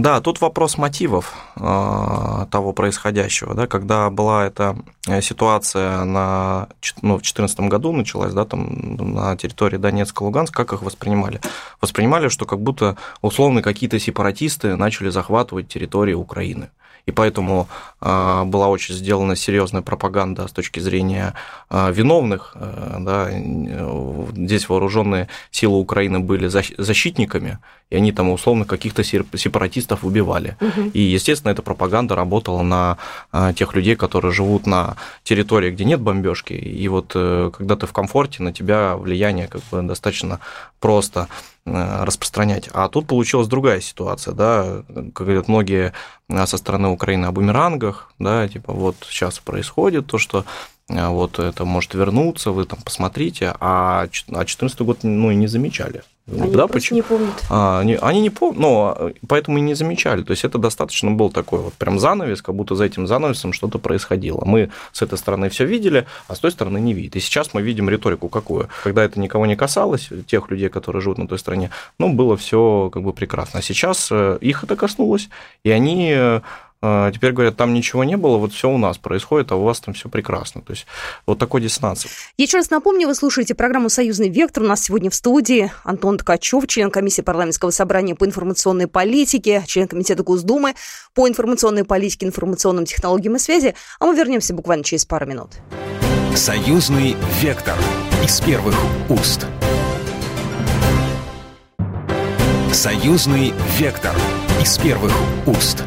Да, 0.00 0.22
тут 0.22 0.40
вопрос 0.40 0.78
мотивов 0.78 1.34
э, 1.56 2.46
того 2.50 2.72
происходящего, 2.72 3.54
да, 3.54 3.66
когда 3.66 4.08
была 4.08 4.46
эта 4.46 4.78
э, 5.06 5.20
ситуация 5.20 6.04
на, 6.04 6.68
ну, 7.02 7.16
в 7.16 7.22
2014 7.22 7.60
году 7.60 7.92
началась, 7.92 8.32
да, 8.32 8.46
там 8.46 8.96
на 8.96 9.36
территории 9.36 9.76
Донецка, 9.76 10.22
Луганска, 10.22 10.64
как 10.64 10.78
их 10.78 10.82
воспринимали? 10.82 11.42
Воспринимали, 11.82 12.28
что 12.28 12.46
как 12.46 12.62
будто 12.62 12.96
условно 13.20 13.60
какие-то 13.60 13.98
сепаратисты 13.98 14.74
начали 14.74 15.10
захватывать 15.10 15.68
территории 15.68 16.14
Украины 16.14 16.70
и 17.06 17.12
поэтому 17.12 17.68
а, 18.00 18.44
была 18.44 18.68
очень 18.68 18.94
сделана 18.94 19.36
серьезная 19.36 19.82
пропаганда 19.82 20.46
с 20.46 20.52
точки 20.52 20.80
зрения 20.80 21.34
а, 21.68 21.90
виновных. 21.90 22.52
А, 22.54 22.98
да, 23.00 23.30
здесь 24.36 24.68
вооруженные 24.68 25.28
силы 25.50 25.78
Украины 25.78 26.20
были 26.20 26.46
защитниками, 26.46 27.58
и 27.90 27.96
они 27.96 28.12
там 28.12 28.30
условно 28.30 28.64
каких-то 28.64 29.02
сепаратистов 29.02 30.04
убивали. 30.04 30.56
Угу. 30.60 30.90
И, 30.94 31.00
естественно, 31.00 31.50
эта 31.50 31.62
пропаганда 31.62 32.14
работала 32.14 32.62
на 32.62 32.98
тех 33.54 33.74
людей, 33.74 33.96
которые 33.96 34.32
живут 34.32 34.66
на 34.66 34.96
территории, 35.24 35.72
где 35.72 35.84
нет 35.84 36.00
бомбежки. 36.00 36.52
И 36.52 36.86
вот 36.88 37.12
э, 37.14 37.50
когда 37.56 37.74
ты 37.74 37.86
в 37.86 37.92
комфорте, 37.92 38.42
на 38.42 38.52
тебя 38.52 38.96
влияние 38.96 39.48
как 39.48 39.62
бы 39.72 39.82
достаточно 39.82 40.38
просто 40.78 41.28
Э, 41.59 41.59
распространять. 41.66 42.68
А 42.72 42.88
тут 42.88 43.06
получилась 43.06 43.48
другая 43.48 43.80
ситуация, 43.80 44.34
да, 44.34 44.82
как 44.88 45.26
говорят 45.26 45.48
многие 45.48 45.92
э, 46.28 46.46
со 46.46 46.56
стороны 46.56 46.88
Украины 46.88 47.26
о 47.26 47.32
бумерангах, 47.32 48.12
да, 48.18 48.48
типа 48.48 48.72
вот 48.72 48.96
сейчас 49.08 49.38
происходит 49.38 50.06
то, 50.06 50.18
что 50.18 50.44
э, 50.88 51.06
вот 51.08 51.38
это 51.38 51.64
может 51.64 51.94
вернуться, 51.94 52.50
вы 52.50 52.64
там 52.64 52.80
посмотрите, 52.82 53.54
а 53.60 54.06
2014 54.06 54.80
год 54.80 54.98
ну, 55.02 55.30
и 55.30 55.36
не 55.36 55.46
замечали. 55.46 56.02
Они 56.32 56.54
да, 56.54 56.66
почему? 56.66 56.96
не 56.96 57.02
помнят. 57.02 57.34
А, 57.48 57.80
они, 57.80 57.98
они 58.00 58.20
не 58.20 58.30
помнят, 58.30 58.58
но 58.58 59.10
поэтому 59.26 59.58
и 59.58 59.60
не 59.60 59.74
замечали. 59.74 60.22
То 60.22 60.32
есть 60.32 60.44
это 60.44 60.58
достаточно 60.58 61.10
был 61.10 61.30
такой 61.30 61.60
вот 61.60 61.74
прям 61.74 61.98
занавес, 61.98 62.42
как 62.42 62.54
будто 62.54 62.74
за 62.74 62.84
этим 62.84 63.06
занавесом 63.06 63.52
что-то 63.52 63.78
происходило. 63.78 64.42
Мы 64.44 64.70
с 64.92 65.02
этой 65.02 65.18
стороны 65.18 65.48
все 65.48 65.64
видели, 65.64 66.06
а 66.28 66.34
с 66.34 66.38
той 66.38 66.50
стороны 66.50 66.78
не 66.78 66.94
видят. 66.94 67.16
И 67.16 67.20
сейчас 67.20 67.54
мы 67.54 67.62
видим 67.62 67.88
риторику 67.88 68.28
какую. 68.28 68.68
Когда 68.82 69.04
это 69.04 69.18
никого 69.20 69.46
не 69.46 69.56
касалось, 69.56 70.10
тех 70.26 70.50
людей, 70.50 70.68
которые 70.68 71.02
живут 71.02 71.18
на 71.18 71.26
той 71.26 71.38
стороне, 71.38 71.70
ну, 71.98 72.12
было 72.12 72.36
все 72.36 72.90
как 72.92 73.02
бы 73.02 73.12
прекрасно. 73.12 73.60
А 73.60 73.62
сейчас 73.62 74.08
э, 74.10 74.38
их 74.40 74.64
это 74.64 74.76
коснулось, 74.76 75.28
и 75.64 75.70
они 75.70 76.12
э, 76.12 76.16
а, 76.16 76.42
теперь 76.82 77.32
говорят, 77.32 77.56
там 77.56 77.74
ничего 77.74 78.04
не 78.04 78.16
было, 78.16 78.38
вот 78.38 78.52
все 78.52 78.70
у 78.70 78.78
нас 78.78 78.96
происходит, 78.96 79.52
а 79.52 79.56
у 79.56 79.64
вас 79.64 79.80
там 79.80 79.94
все 79.94 80.08
прекрасно. 80.08 80.62
То 80.62 80.72
есть 80.72 80.86
вот 81.26 81.38
такой 81.38 81.60
диссонанс. 81.60 82.06
Я 82.36 82.44
еще 82.44 82.56
раз 82.56 82.70
напомню, 82.70 83.06
вы 83.06 83.14
слушаете 83.14 83.54
программу 83.54 83.90
«Союзный 83.90 84.30
вектор». 84.30 84.62
У 84.62 84.66
нас 84.66 84.82
сегодня 84.82 85.10
в 85.10 85.14
студии 85.14 85.70
Антон 85.84 86.16
Ткачев, 86.18 86.66
член 86.66 86.90
комиссии 86.90 87.22
парламентского 87.22 87.70
собрания 87.70 88.14
по 88.14 88.24
информационной 88.24 88.86
политике, 88.86 89.62
член 89.66 89.88
комитета 89.88 90.22
Госдумы 90.22 90.74
по 91.14 91.28
информационной 91.28 91.84
политике, 91.84 92.26
информационным 92.26 92.86
технологиям 92.86 93.36
и 93.36 93.38
связи. 93.38 93.74
А 93.98 94.06
мы 94.06 94.16
вернемся 94.16 94.54
буквально 94.54 94.84
через 94.84 95.04
пару 95.04 95.26
минут. 95.26 95.50
«Союзный 96.34 97.16
вектор» 97.40 97.76
из 98.24 98.40
первых 98.40 98.76
уст. 99.10 99.46
«Союзный 102.72 103.52
вектор» 103.78 104.14
из 104.62 104.78
первых 104.78 105.12
уст. 105.46 105.84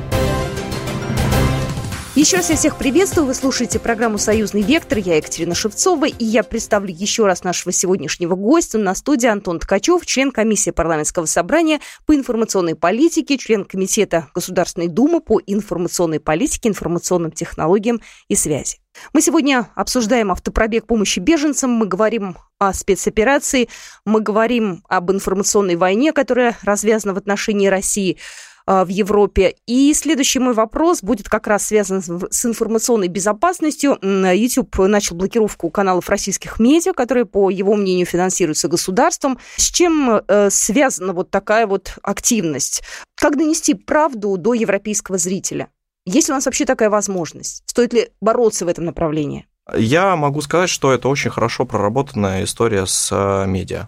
Еще 2.16 2.38
раз 2.38 2.52
я 2.52 2.56
всех 2.56 2.78
приветствую. 2.78 3.26
Вы 3.26 3.34
слушаете 3.34 3.80
программу 3.80 4.20
«Союзный 4.20 4.62
вектор». 4.62 5.00
Я 5.00 5.18
Екатерина 5.18 5.56
Шевцова. 5.56 6.06
И 6.06 6.24
я 6.24 6.44
представлю 6.44 6.94
еще 6.94 7.26
раз 7.26 7.44
нашего 7.44 7.72
сегодняшнего 7.72 8.36
гостя 8.36 8.78
на 8.78 8.94
студии 8.94 9.26
Антон 9.26 9.58
Ткачев, 9.58 10.06
член 10.06 10.32
комиссии 10.32 10.70
парламентского 10.70 11.26
собрания 11.26 11.80
по 12.06 12.14
информационной 12.16 12.76
политике, 12.76 13.40
член 13.40 13.66
комитета 13.66 14.28
Государственной 14.36 14.90
Думы 14.90 15.22
по 15.22 15.42
информационной 15.48 16.20
политике, 16.20 16.70
информационным 16.70 17.32
технологиям 17.32 18.00
и 18.28 18.36
связи. 18.36 18.78
Мы 19.14 19.22
сегодня 19.24 19.72
обсуждаем 19.74 20.32
автопробег 20.32 20.86
помощи 20.86 21.18
беженцам, 21.18 21.72
мы 21.72 21.88
говорим 21.88 22.38
о 22.60 22.74
спецоперации, 22.74 23.70
мы 24.06 24.22
говорим 24.22 24.84
об 24.88 25.12
информационной 25.12 25.78
войне, 25.78 26.14
которая 26.14 26.56
развязана 26.62 27.16
в 27.16 27.18
отношении 27.18 27.66
России– 27.70 28.20
в 28.66 28.88
Европе. 28.88 29.56
И 29.68 29.94
следующий 29.94 30.40
мой 30.40 30.54
вопрос 30.54 31.02
будет 31.02 31.30
как 31.30 31.48
раз 31.48 31.68
связан 31.68 32.02
с 32.02 32.46
информационной 32.46 33.08
безопасностью. 33.08 33.98
YouTube 34.02 34.78
начал 34.80 35.16
блокировку 35.16 35.70
каналов 35.70 36.10
российских 36.10 36.60
медиа, 36.60 36.94
которые, 36.94 37.26
по 37.26 37.50
его 37.50 37.76
мнению, 37.76 38.06
финансируются 38.06 38.68
государством. 38.68 39.38
С 39.58 39.72
чем 39.72 40.22
э, 40.28 40.50
связана 40.50 41.14
вот 41.14 41.30
такая 41.30 41.68
вот 41.68 41.98
активность? 42.02 42.84
Как 43.16 43.38
донести 43.38 43.74
правду 43.74 44.38
до 44.38 44.54
европейского 44.54 45.18
зрителя? 45.18 45.70
Есть 46.06 46.28
ли 46.28 46.34
у 46.34 46.36
нас 46.36 46.46
вообще 46.46 46.66
такая 46.66 46.90
возможность? 46.90 47.64
Стоит 47.66 47.94
ли 47.94 48.10
бороться 48.22 48.66
в 48.66 48.68
этом 48.68 48.86
направлении? 48.86 49.46
Я 49.74 50.16
могу 50.18 50.42
сказать, 50.42 50.70
что 50.70 50.92
это 50.92 51.08
очень 51.08 51.32
хорошо 51.32 51.66
проработанная 51.66 52.44
история 52.44 52.86
с 52.86 53.10
э, 53.12 53.46
медиа 53.48 53.88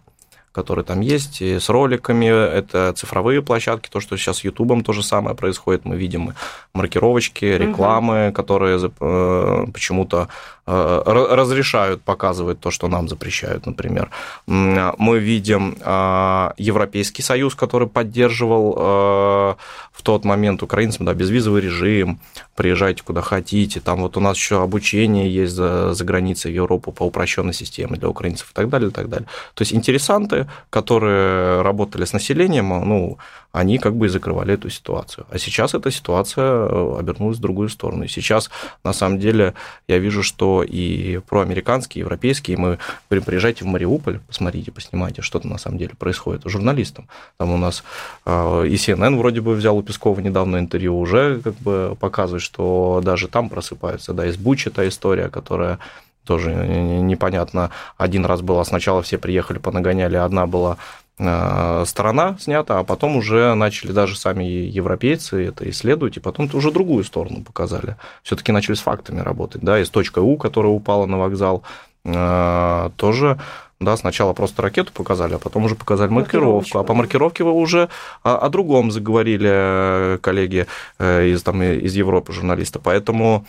которые 0.56 0.86
там 0.86 1.02
есть, 1.02 1.42
и 1.42 1.60
с 1.60 1.68
роликами, 1.68 2.28
это 2.28 2.94
цифровые 2.94 3.42
площадки, 3.42 3.90
то, 3.90 4.00
что 4.00 4.16
сейчас 4.16 4.38
с 4.38 4.46
Ютубом 4.46 4.86
то 4.86 4.94
же 4.94 5.04
самое 5.04 5.36
происходит, 5.36 5.84
мы 5.84 5.98
видим 5.98 6.34
маркировочки, 6.74 7.44
рекламы, 7.44 8.28
угу. 8.28 8.34
которые 8.34 8.80
э, 8.80 9.66
почему-то 9.74 10.30
разрешают 10.66 12.02
показывать 12.02 12.60
то, 12.60 12.72
что 12.72 12.88
нам 12.88 13.08
запрещают, 13.08 13.66
например. 13.66 14.10
Мы 14.48 15.20
видим 15.20 15.78
э, 15.80 16.52
Европейский 16.58 17.22
Союз, 17.22 17.54
который 17.56 17.88
поддерживал 17.88 19.56
в 19.96 20.02
тот 20.04 20.26
момент 20.26 20.64
украинцам 20.64 21.06
да, 21.06 21.14
безвизовый 21.14 21.62
режим, 21.62 22.20
приезжайте 22.56 23.04
куда 23.04 23.22
хотите, 23.22 23.80
там 23.80 24.02
вот 24.02 24.18
у 24.18 24.20
нас 24.20 24.38
еще 24.38 24.62
обучение 24.62 25.34
есть 25.34 25.54
за, 25.54 25.94
за 25.94 26.04
границей 26.04 26.52
в 26.52 26.56
Европу 26.56 26.92
по 26.92 27.04
упрощенной 27.04 27.54
системе 27.54 27.98
для 27.98 28.10
украинцев 28.10 28.52
и 28.52 28.54
так 28.54 28.70
далее, 28.70 28.90
и 28.90 28.92
так 28.92 29.10
далее. 29.10 29.28
То 29.54 29.62
есть 29.62 29.74
интересанты, 29.74 30.48
которые 30.70 31.62
работали 31.62 32.06
с 32.06 32.14
населением, 32.14 32.70
ну, 32.70 33.18
они 33.52 33.78
как 33.78 33.96
бы 33.96 34.08
и 34.08 34.10
закрывали 34.10 34.54
эту 34.54 34.70
ситуацию. 34.70 35.26
А 35.30 35.38
сейчас 35.38 35.74
эта 35.74 35.90
ситуация 35.90 36.46
э, 36.46 36.98
обернулась 37.00 37.38
в 37.38 37.42
другую 37.42 37.70
сторону. 37.70 38.04
И 38.04 38.10
сейчас, 38.10 38.50
на 38.84 38.92
самом 38.92 39.18
деле, 39.18 39.54
я 39.88 39.98
вижу, 39.98 40.24
что 40.24 40.55
и 40.64 41.20
проамериканские, 41.20 42.02
и 42.02 42.04
европейские, 42.04 42.58
мы 42.58 42.80
говорим, 43.10 43.26
приезжайте 43.26 43.66
в 43.66 43.68
Мариуполь, 43.68 44.20
посмотрите, 44.28 44.72
поснимайте, 44.72 45.22
что 45.22 45.40
там 45.40 45.52
на 45.52 45.58
самом 45.58 45.78
деле 45.78 45.94
происходит 45.98 46.44
журналистам. 46.46 47.08
Там 47.38 47.52
у 47.52 47.58
нас 47.58 47.84
э, 48.26 48.68
и 48.68 48.76
CNN 48.76 49.18
вроде 49.18 49.42
бы 49.42 49.54
взял 49.54 49.78
у 49.78 49.84
Пескова 49.84 50.20
недавно 50.20 50.58
интервью, 50.58 51.00
уже 51.00 51.42
как 51.42 51.56
бы 51.56 51.98
показывает, 52.00 52.42
что 52.42 53.02
даже 53.04 53.28
там 53.28 53.50
просыпаются, 53.50 54.14
да, 54.14 54.26
из 54.26 54.38
Бучи 54.38 54.70
та 54.70 54.88
история, 54.88 55.30
которая 55.30 55.80
тоже 56.26 56.54
непонятно. 56.54 57.70
Один 57.98 58.26
раз 58.26 58.42
было 58.42 58.64
сначала 58.64 59.02
все 59.02 59.18
приехали, 59.18 59.60
понагоняли, 59.60 60.16
одна 60.18 60.48
была 60.48 60.78
сторона 61.18 62.38
снята, 62.40 62.80
а 62.80 62.84
потом 62.84 63.16
уже 63.16 63.54
начали 63.54 63.94
даже 63.94 64.18
сами 64.18 64.44
европейцы 64.44 65.48
это 65.48 65.70
исследовать, 65.70 66.18
и 66.18 66.20
потом 66.20 66.50
уже 66.54 66.72
другую 66.72 67.06
сторону 67.06 67.42
показали. 67.42 67.96
Все-таки 68.22 68.52
начали 68.52 68.76
с 68.76 68.82
фактами 68.82 69.22
работать, 69.22 69.62
да, 69.62 69.80
из 69.80 69.90
точка 69.90 70.20
У, 70.20 70.36
которая 70.36 70.74
упала 70.74 71.06
на 71.06 71.18
вокзал, 71.18 71.64
э, 72.04 72.90
тоже 72.98 73.40
да, 73.80 73.96
сначала 73.96 74.34
просто 74.34 74.62
ракету 74.62 74.92
показали, 74.92 75.36
а 75.36 75.38
потом 75.38 75.66
уже 75.66 75.76
показали 75.76 76.10
маркировку. 76.10 76.80
А 76.80 76.84
по 76.84 76.94
маркировке 76.94 77.46
вы 77.46 77.52
уже 77.52 77.88
о, 78.24 78.36
о 78.36 78.50
другом 78.50 78.92
заговорили 78.92 79.50
э, 79.52 80.18
коллеги 80.22 80.68
из, 81.00 81.44
там, 81.44 81.62
из 81.64 81.96
Европы, 81.96 82.34
журналисты. 82.34 82.80
Поэтому 82.80 83.46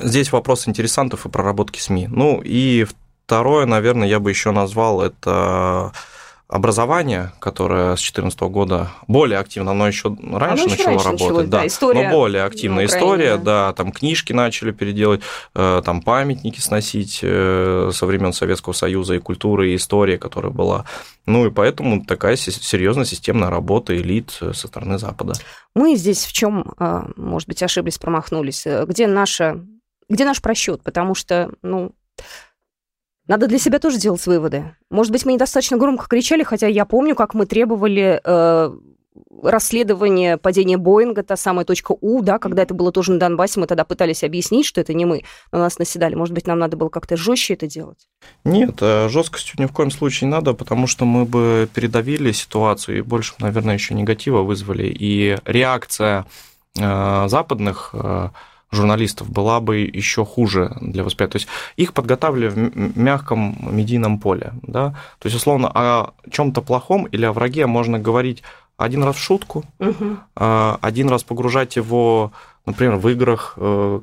Здесь 0.00 0.32
вопрос 0.32 0.68
интересантов 0.68 1.26
и 1.26 1.28
проработки 1.28 1.78
СМИ. 1.78 2.08
Ну 2.08 2.40
и 2.42 2.86
второе, 3.26 3.66
наверное, 3.66 4.08
я 4.08 4.20
бы 4.20 4.30
еще 4.30 4.50
назвал 4.50 5.02
это 5.02 5.92
образование, 6.52 7.32
которое 7.38 7.96
с 7.96 8.00
2014 8.00 8.40
года 8.42 8.90
более 9.08 9.38
активно, 9.38 9.70
оно 9.70 9.88
еще 9.88 10.08
раньше 10.08 10.64
оно 10.64 10.74
еще 10.74 10.90
начало 10.90 10.92
раньше 10.92 11.04
работать, 11.06 11.20
началось, 11.20 11.48
да, 11.48 11.58
да 11.58 11.66
история 11.66 12.08
но 12.08 12.14
более 12.14 12.44
активная 12.44 12.84
история, 12.84 13.36
да, 13.38 13.72
там 13.72 13.90
книжки 13.90 14.34
начали 14.34 14.70
переделать, 14.70 15.22
э, 15.54 15.82
там 15.82 16.02
памятники 16.02 16.60
сносить 16.60 17.20
э, 17.22 17.90
со 17.94 18.06
времен 18.06 18.34
Советского 18.34 18.74
Союза 18.74 19.14
и 19.14 19.18
культуры, 19.18 19.70
и 19.72 19.76
история, 19.76 20.18
которая 20.18 20.52
была. 20.52 20.84
Ну 21.24 21.46
и 21.46 21.50
поэтому 21.50 22.04
такая 22.04 22.36
серьезная 22.36 23.06
системная 23.06 23.48
работа 23.48 23.96
элит 23.96 24.36
э, 24.42 24.52
со 24.52 24.68
стороны 24.68 24.98
Запада. 24.98 25.32
Мы 25.74 25.96
здесь 25.96 26.26
в 26.26 26.32
чем, 26.32 26.74
может 27.16 27.48
быть, 27.48 27.62
ошиблись, 27.62 27.96
промахнулись? 27.96 28.66
Где 28.86 29.06
наша 29.06 29.64
где 30.12 30.26
наш 30.26 30.42
просчет? 30.42 30.82
Потому 30.82 31.14
что, 31.14 31.50
ну, 31.62 31.92
надо 33.28 33.46
для 33.46 33.58
себя 33.58 33.78
тоже 33.78 33.98
делать 33.98 34.24
выводы. 34.26 34.74
Может 34.90 35.12
быть, 35.12 35.24
мы 35.24 35.32
недостаточно 35.34 35.76
громко 35.76 36.06
кричали, 36.08 36.42
хотя 36.42 36.66
я 36.66 36.84
помню, 36.84 37.14
как 37.14 37.34
мы 37.34 37.46
требовали 37.46 38.20
э, 38.22 38.72
расследование 39.42 40.38
падения 40.38 40.76
Боинга, 40.76 41.22
та 41.22 41.36
самая 41.36 41.64
точка 41.64 41.94
У, 42.00 42.22
да, 42.22 42.38
когда 42.38 42.62
это 42.62 42.74
было 42.74 42.92
тоже 42.92 43.12
на 43.12 43.18
Донбассе, 43.18 43.60
мы 43.60 43.66
тогда 43.66 43.84
пытались 43.84 44.24
объяснить, 44.24 44.66
что 44.66 44.80
это 44.80 44.94
не 44.94 45.04
мы, 45.04 45.22
но 45.50 45.58
нас 45.58 45.78
наседали. 45.78 46.14
Может 46.14 46.34
быть, 46.34 46.46
нам 46.46 46.58
надо 46.58 46.76
было 46.76 46.88
как-то 46.88 47.16
жестче 47.16 47.54
это 47.54 47.66
делать? 47.66 48.08
Нет, 48.44 48.78
э, 48.80 49.08
жесткостью 49.08 49.60
ни 49.60 49.66
в 49.66 49.72
коем 49.72 49.90
случае 49.90 50.28
не 50.28 50.34
надо, 50.34 50.54
потому 50.54 50.86
что 50.86 51.04
мы 51.04 51.24
бы 51.24 51.68
передавили 51.72 52.32
ситуацию 52.32 52.98
и 52.98 53.02
больше, 53.02 53.34
наверное, 53.38 53.74
еще 53.74 53.94
негатива 53.94 54.42
вызвали. 54.42 54.86
И 54.86 55.38
реакция 55.44 56.26
э, 56.78 57.28
западных 57.28 57.90
э, 57.92 58.28
журналистов 58.72 59.30
была 59.30 59.60
бы 59.60 59.80
еще 59.80 60.24
хуже 60.24 60.76
для 60.80 61.04
восприятия. 61.04 61.32
То 61.32 61.36
есть 61.36 61.48
их 61.76 61.92
подготавливали 61.92 62.48
в 62.48 62.98
мягком 62.98 63.56
медийном 63.60 64.18
поле. 64.18 64.54
Да? 64.62 64.90
То 65.18 65.26
есть, 65.26 65.36
условно, 65.36 65.70
о 65.72 66.14
чем-то 66.30 66.62
плохом 66.62 67.04
или 67.04 67.24
о 67.24 67.32
враге 67.32 67.66
можно 67.66 67.98
говорить 67.98 68.42
один 68.78 69.04
раз 69.04 69.16
в 69.16 69.20
шутку, 69.20 69.64
угу. 69.78 70.16
один 70.34 71.08
раз 71.08 71.22
погружать 71.22 71.76
его, 71.76 72.32
например, 72.66 72.96
в 72.96 73.08
играх, 73.08 73.54
э, 73.56 74.00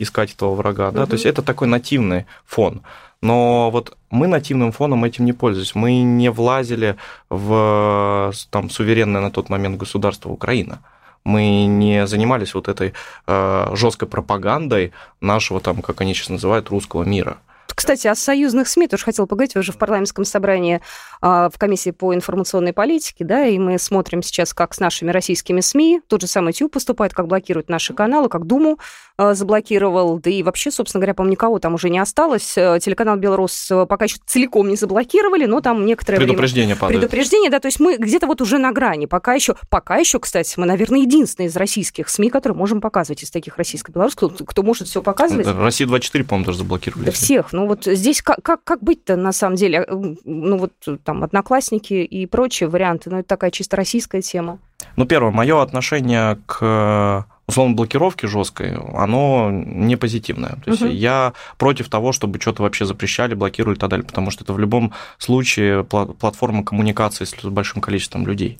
искать 0.00 0.34
этого 0.34 0.54
врага. 0.54 0.88
Угу. 0.88 0.96
Да? 0.96 1.06
То 1.06 1.12
есть 1.12 1.26
это 1.26 1.42
такой 1.42 1.68
нативный 1.68 2.24
фон. 2.44 2.80
Но 3.20 3.70
вот 3.70 3.96
мы 4.10 4.26
нативным 4.26 4.72
фоном 4.72 5.04
этим 5.04 5.24
не 5.24 5.32
пользовались. 5.32 5.76
Мы 5.76 6.02
не 6.02 6.30
влазили 6.30 6.96
в 7.30 8.32
там, 8.50 8.68
суверенное 8.68 9.20
на 9.20 9.30
тот 9.30 9.48
момент 9.48 9.76
государство 9.76 10.30
Украина 10.30 10.80
мы 11.24 11.66
не 11.66 12.06
занимались 12.06 12.54
вот 12.54 12.68
этой 12.68 12.92
э, 13.26 13.70
жесткой 13.74 14.08
пропагандой 14.08 14.92
нашего, 15.20 15.60
там, 15.60 15.82
как 15.82 16.00
они 16.00 16.14
сейчас 16.14 16.30
называют, 16.30 16.68
русского 16.70 17.04
мира. 17.04 17.38
Кстати, 17.82 18.06
о 18.06 18.14
союзных 18.14 18.68
СМИ 18.68 18.86
тоже 18.86 19.02
хотела 19.02 19.26
поговорить. 19.26 19.56
Вы 19.56 19.62
уже 19.62 19.72
в 19.72 19.76
парламентском 19.76 20.24
собрании 20.24 20.80
а, 21.20 21.50
в 21.50 21.58
комиссии 21.58 21.90
по 21.90 22.14
информационной 22.14 22.72
политике, 22.72 23.24
да, 23.24 23.44
и 23.44 23.58
мы 23.58 23.76
смотрим 23.76 24.22
сейчас, 24.22 24.54
как 24.54 24.72
с 24.72 24.78
нашими 24.78 25.10
российскими 25.10 25.60
СМИ, 25.60 26.00
тот 26.06 26.20
же 26.20 26.28
самый 26.28 26.52
ТЮ 26.52 26.68
поступает, 26.68 27.12
как 27.12 27.26
блокируют 27.26 27.68
наши 27.68 27.92
каналы, 27.92 28.28
как 28.28 28.46
Думу 28.46 28.78
а, 29.16 29.34
заблокировал, 29.34 30.20
да 30.20 30.30
и 30.30 30.44
вообще, 30.44 30.70
собственно 30.70 31.00
говоря, 31.00 31.14
по 31.14 31.22
никого 31.22 31.58
там 31.58 31.74
уже 31.74 31.90
не 31.90 31.98
осталось. 31.98 32.56
Э, 32.56 32.78
телеканал 32.80 33.16
«Белрос» 33.16 33.72
пока 33.88 34.04
еще 34.04 34.18
целиком 34.26 34.68
не 34.68 34.76
заблокировали, 34.76 35.46
но 35.46 35.60
там 35.60 35.84
некоторые 35.84 36.20
Предупреждение 36.20 36.76
время... 36.76 36.80
падает. 36.80 37.00
Предупреждение, 37.00 37.50
да, 37.50 37.58
то 37.58 37.66
есть 37.66 37.80
мы 37.80 37.96
где-то 37.96 38.28
вот 38.28 38.40
уже 38.40 38.58
на 38.58 38.70
грани. 38.70 39.06
Пока 39.06 39.34
еще, 39.34 39.56
пока 39.70 39.96
еще, 39.96 40.20
кстати, 40.20 40.54
мы, 40.56 40.66
наверное, 40.66 41.00
единственные 41.00 41.48
из 41.48 41.56
российских 41.56 42.08
СМИ, 42.08 42.30
которые 42.30 42.56
можем 42.56 42.80
показывать 42.80 43.24
из 43.24 43.32
таких 43.32 43.56
российско-белорусских, 43.56 44.34
кто, 44.34 44.44
кто 44.44 44.62
может 44.62 44.86
все 44.86 45.02
показывать. 45.02 45.48
Россия 45.48 45.88
24, 45.88 46.24
по-моему, 46.24 46.46
тоже 46.46 46.58
заблокировали. 46.58 47.06
Да 47.06 47.12
всех. 47.12 47.52
Ну 47.52 47.71
вот 47.72 47.84
здесь 47.84 48.22
как, 48.22 48.42
как, 48.42 48.64
как 48.64 48.82
быть-то 48.82 49.16
на 49.16 49.32
самом 49.32 49.56
деле? 49.56 49.86
Ну 49.88 50.56
вот 50.56 50.72
там 51.04 51.24
одноклассники 51.24 51.94
и 51.94 52.26
прочие 52.26 52.68
варианты, 52.68 53.10
но 53.10 53.18
это 53.20 53.28
такая 53.28 53.50
чисто 53.50 53.76
российская 53.76 54.22
тема. 54.22 54.58
Ну, 54.96 55.06
первое, 55.06 55.30
мое 55.30 55.62
отношение 55.62 56.38
к 56.46 57.26
условно 57.46 57.74
блокировки 57.74 58.26
жесткой, 58.26 58.76
оно 58.94 59.50
не 59.50 59.96
позитивное. 59.96 60.56
То 60.64 60.70
есть 60.70 60.82
угу. 60.82 60.90
я 60.90 61.32
против 61.58 61.88
того, 61.88 62.12
чтобы 62.12 62.40
что-то 62.40 62.62
вообще 62.62 62.84
запрещали, 62.84 63.34
блокировали 63.34 63.76
и 63.76 63.78
так 63.78 63.90
далее, 63.90 64.06
потому 64.06 64.30
что 64.30 64.44
это 64.44 64.52
в 64.52 64.58
любом 64.58 64.92
случае 65.18 65.84
платформа 65.84 66.64
коммуникации 66.64 67.24
с 67.24 67.34
большим 67.44 67.80
количеством 67.80 68.26
людей. 68.26 68.58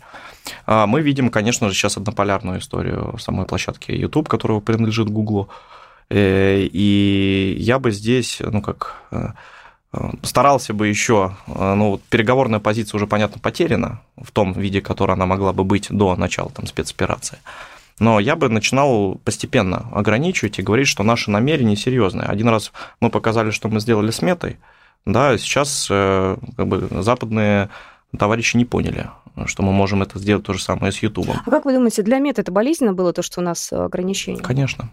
А 0.66 0.86
мы 0.86 1.00
видим, 1.00 1.30
конечно 1.30 1.68
же, 1.68 1.74
сейчас 1.74 1.96
однополярную 1.96 2.58
историю 2.58 3.16
самой 3.18 3.46
площадки 3.46 3.92
YouTube, 3.92 4.28
которая 4.28 4.60
принадлежит 4.60 5.08
Google. 5.08 5.48
Э, 6.12 6.60
и 6.60 7.56
я 7.58 7.78
бы 7.78 7.90
здесь, 7.90 8.42
ну 8.44 8.60
как, 8.60 8.96
э, 9.12 9.28
старался 10.22 10.74
бы 10.74 10.86
еще, 10.86 11.36
э, 11.46 11.74
ну, 11.74 12.00
переговорная 12.10 12.60
позиция 12.60 12.98
уже, 12.98 13.06
понятно, 13.06 13.40
потеряна 13.40 14.02
в 14.20 14.30
том 14.30 14.52
виде, 14.52 14.82
который 14.82 15.12
она 15.12 15.24
могла 15.24 15.54
бы 15.54 15.64
быть 15.64 15.86
до 15.88 16.14
начала 16.16 16.50
там, 16.50 16.66
спецоперации. 16.66 17.38
Но 17.98 18.20
я 18.20 18.36
бы 18.36 18.50
начинал 18.50 19.20
постепенно 19.24 19.88
ограничивать 19.92 20.58
и 20.58 20.62
говорить, 20.62 20.88
что 20.88 21.02
наши 21.02 21.30
намерения 21.30 21.76
серьезные. 21.76 22.26
Один 22.26 22.48
раз 22.48 22.72
мы 23.00 23.08
показали, 23.08 23.50
что 23.50 23.68
мы 23.68 23.80
сделали 23.80 24.10
с 24.10 24.20
метой, 24.20 24.58
да, 25.06 25.38
сейчас 25.38 25.86
как 25.88 26.66
бы, 26.66 26.88
западные 27.02 27.70
товарищи 28.18 28.56
не 28.56 28.64
поняли, 28.64 29.08
что 29.46 29.62
мы 29.62 29.72
можем 29.72 30.02
это 30.02 30.18
сделать 30.18 30.44
то 30.44 30.52
же 30.52 30.62
самое 30.62 30.92
с 30.92 30.98
Ютубом. 30.98 31.36
А 31.46 31.50
как 31.50 31.64
вы 31.64 31.72
думаете, 31.72 32.02
для 32.02 32.18
мета 32.18 32.42
это 32.42 32.52
болезненно 32.52 32.92
было, 32.92 33.12
то, 33.12 33.22
что 33.22 33.40
у 33.40 33.44
нас 33.44 33.72
ограничения? 33.72 34.42
Конечно. 34.42 34.90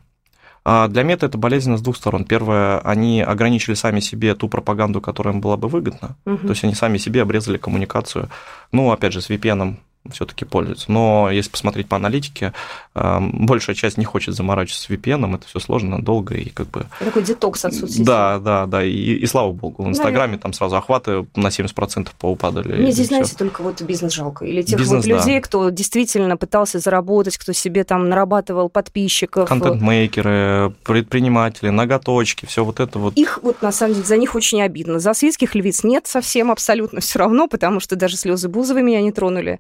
А 0.72 0.88
для 0.88 1.02
мета 1.02 1.26
это 1.26 1.40
болезненно 1.40 1.78
с 1.78 1.82
двух 1.82 1.98
сторон. 1.98 2.26
Первое, 2.26 2.78
они 2.82 3.24
ограничили 3.24 3.74
сами 3.74 4.02
себе 4.02 4.36
ту 4.36 4.48
пропаганду, 4.48 5.02
которая 5.02 5.34
им 5.34 5.42
была 5.42 5.58
бы 5.58 5.68
выгодна. 5.68 6.16
Угу. 6.28 6.38
То 6.38 6.50
есть 6.50 6.64
они 6.64 6.76
сами 6.76 7.00
себе 7.00 7.24
обрезали 7.24 7.58
коммуникацию. 7.58 8.30
Ну, 8.72 8.92
опять 8.92 9.14
же, 9.14 9.22
с 9.22 9.32
VPN 9.32 9.78
все-таки 10.12 10.46
пользуются. 10.46 10.92
Но 10.92 11.30
если 11.32 11.52
посмотреть 11.52 11.88
по 11.88 11.98
аналитике, 11.98 12.54
эм, 12.96 13.46
большая 13.46 13.76
часть 13.76 13.98
не 13.98 14.06
хочет 14.06 14.34
заморачиваться 14.34 14.84
с 14.84 14.90
VPN, 14.90 15.36
это 15.36 15.46
все 15.46 15.60
сложно, 15.60 16.02
долго 16.02 16.36
и 16.36 16.50
как 16.50 16.68
бы... 16.70 16.86
Такой 17.00 17.24
детокс 17.24 17.66
от 17.66 17.74
соцсетей. 17.74 18.06
Да, 18.06 18.40
да, 18.40 18.66
да, 18.66 18.84
и, 18.84 18.92
и 18.92 19.26
слава 19.26 19.52
богу, 19.52 19.84
в 19.84 19.90
Инстаграме 19.90 20.38
да, 20.38 20.44
там 20.44 20.54
сразу 20.54 20.78
охваты 20.78 21.28
на 21.36 21.48
70% 21.48 22.10
поупадали. 22.18 22.82
Мне 22.82 22.92
здесь, 22.92 23.08
знаете, 23.08 23.36
только 23.38 23.62
вот 23.62 23.82
бизнес 23.82 24.14
жалко. 24.14 24.46
Или 24.46 24.62
тех 24.62 24.80
бизнес, 24.80 25.06
вот 25.06 25.18
людей, 25.18 25.36
да. 25.36 25.42
кто 25.42 25.70
действительно 25.70 26.38
пытался 26.38 26.80
заработать, 26.80 27.38
кто 27.38 27.54
себе 27.54 27.84
там 27.84 28.10
нарабатывал 28.10 28.70
подписчиков. 28.70 29.48
Контент-мейкеры, 29.48 30.74
предприниматели, 30.84 31.70
ноготочки, 31.70 32.46
все 32.46 32.64
вот 32.64 32.80
это 32.80 33.00
вот. 33.00 33.16
Их 33.16 33.40
вот, 33.44 33.62
на 33.62 33.72
самом 33.72 33.94
деле, 33.94 34.06
за 34.06 34.18
них 34.18 34.34
очень 34.36 34.62
обидно. 34.62 35.00
За 35.00 35.14
светских 35.14 35.56
львиц 35.56 35.84
нет 35.84 36.08
совсем 36.08 36.52
абсолютно 36.52 37.02
все 37.02 37.20
равно, 37.20 37.48
потому 37.48 37.80
что 37.80 37.96
даже 37.96 38.18
слезы 38.18 38.50
Бузовой 38.50 38.82
меня 38.82 39.02
не 39.02 39.12
тронули 39.12 39.60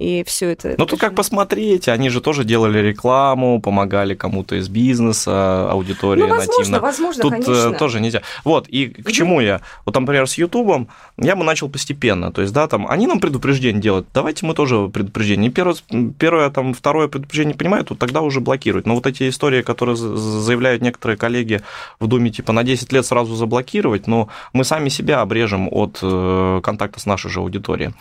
и 0.00 0.24
все 0.24 0.50
это. 0.50 0.74
Ну, 0.78 0.86
тут 0.86 0.98
как 0.98 1.14
посмотреть, 1.14 1.86
они 1.86 2.08
же 2.08 2.22
тоже 2.22 2.44
делали 2.44 2.78
рекламу, 2.78 3.60
помогали 3.60 4.14
кому-то 4.14 4.56
из 4.56 4.68
бизнеса, 4.70 5.70
аудитории 5.70 6.22
ну, 6.22 6.28
возможно, 6.28 6.58
нативно. 6.58 6.80
возможно, 6.80 7.22
тут 7.22 7.32
конечно. 7.32 7.72
тоже 7.74 8.00
нельзя. 8.00 8.22
Вот, 8.42 8.66
и 8.68 8.88
к 8.88 9.00
угу. 9.00 9.10
чему 9.10 9.40
я? 9.40 9.60
Вот, 9.84 9.92
там, 9.92 10.04
например, 10.04 10.26
с 10.26 10.38
Ютубом 10.38 10.88
я 11.18 11.36
бы 11.36 11.44
начал 11.44 11.68
постепенно, 11.68 12.32
то 12.32 12.40
есть, 12.40 12.54
да, 12.54 12.66
там, 12.66 12.86
они 12.88 13.06
нам 13.06 13.20
предупреждение 13.20 13.82
делают, 13.82 14.06
давайте 14.14 14.46
мы 14.46 14.54
тоже 14.54 14.88
предупреждение. 14.88 15.50
Первое, 15.50 15.76
первое 16.18 16.48
там, 16.48 16.72
второе 16.72 17.08
предупреждение 17.08 17.54
принимают, 17.54 17.88
то 17.88 17.94
тогда 17.94 18.22
уже 18.22 18.40
блокируют. 18.40 18.86
Но 18.86 18.94
вот 18.94 19.06
эти 19.06 19.28
истории, 19.28 19.60
которые 19.60 19.96
заявляют 19.96 20.80
некоторые 20.80 21.18
коллеги 21.18 21.60
в 21.98 22.06
Думе, 22.06 22.30
типа, 22.30 22.52
на 22.52 22.64
10 22.64 22.90
лет 22.92 23.04
сразу 23.04 23.34
заблокировать, 23.34 24.06
но 24.06 24.28
мы 24.54 24.64
сами 24.64 24.88
себя 24.88 25.20
обрежем 25.20 25.68
от 25.70 25.98
э, 26.00 26.60
контакта 26.62 27.00
с 27.00 27.04
нашей 27.04 27.30
же 27.30 27.40
аудиторией. 27.40 27.92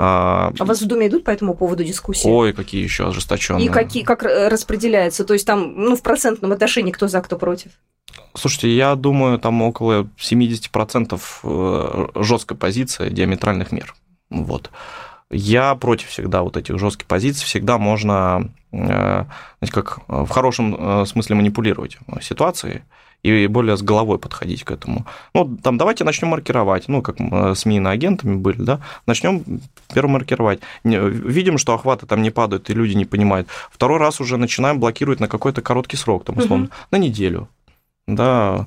А, 0.00 0.52
а 0.56 0.62
у 0.62 0.66
вас 0.66 0.80
в 0.80 0.86
Думе 0.86 1.08
идут 1.08 1.24
по 1.24 1.30
этому 1.30 1.54
поводу 1.54 1.82
дискуссии? 1.82 2.28
Ой, 2.28 2.52
какие 2.52 2.82
еще 2.82 3.08
ожесточенные. 3.08 3.66
И 3.66 3.68
какие, 3.68 4.04
как 4.04 4.22
распределяется? 4.22 5.24
То 5.24 5.32
есть 5.32 5.44
там 5.44 5.74
ну, 5.76 5.96
в 5.96 6.02
процентном 6.02 6.52
отношении 6.52 6.92
кто 6.92 7.08
за, 7.08 7.20
кто 7.20 7.36
против? 7.36 7.72
Слушайте, 8.34 8.74
я 8.76 8.94
думаю, 8.94 9.40
там 9.40 9.60
около 9.62 10.08
70% 10.16 11.20
э, 11.42 12.06
жесткой 12.22 12.56
позиции 12.56 13.10
диаметральных 13.10 13.72
мер. 13.72 13.96
Вот. 14.30 14.70
Я 15.30 15.74
против 15.74 16.08
всегда 16.08 16.42
вот 16.42 16.56
этих 16.56 16.78
жестких 16.78 17.08
позиций. 17.08 17.44
Всегда 17.44 17.78
можно, 17.78 18.52
э, 18.70 18.76
знаете, 18.76 19.72
как 19.72 19.98
в 20.06 20.28
хорошем 20.28 20.76
э, 20.78 21.06
смысле 21.06 21.34
манипулировать 21.34 21.98
ситуацией 22.22 22.82
и 23.22 23.46
более 23.48 23.76
с 23.76 23.82
головой 23.82 24.18
подходить 24.18 24.64
к 24.64 24.70
этому. 24.70 25.04
Ну, 25.34 25.56
там 25.62 25.76
давайте 25.76 26.04
начнем 26.04 26.28
маркировать, 26.28 26.88
ну, 26.88 27.02
как 27.02 27.16
СМИ 27.56 27.80
на 27.80 27.90
агентами 27.90 28.36
были, 28.36 28.62
да, 28.62 28.80
начнем 29.06 29.44
первым 29.92 30.12
маркировать. 30.12 30.60
Видим, 30.84 31.58
что 31.58 31.74
охваты 31.74 32.06
там 32.06 32.22
не 32.22 32.30
падают, 32.30 32.70
и 32.70 32.74
люди 32.74 32.94
не 32.94 33.04
понимают. 33.04 33.48
Второй 33.70 33.98
раз 33.98 34.20
уже 34.20 34.36
начинаем 34.36 34.78
блокировать 34.78 35.20
на 35.20 35.28
какой-то 35.28 35.62
короткий 35.62 35.96
срок, 35.96 36.24
там, 36.24 36.38
условно, 36.38 36.66
угу. 36.66 36.74
на 36.90 36.96
неделю, 36.96 37.48
да, 38.06 38.66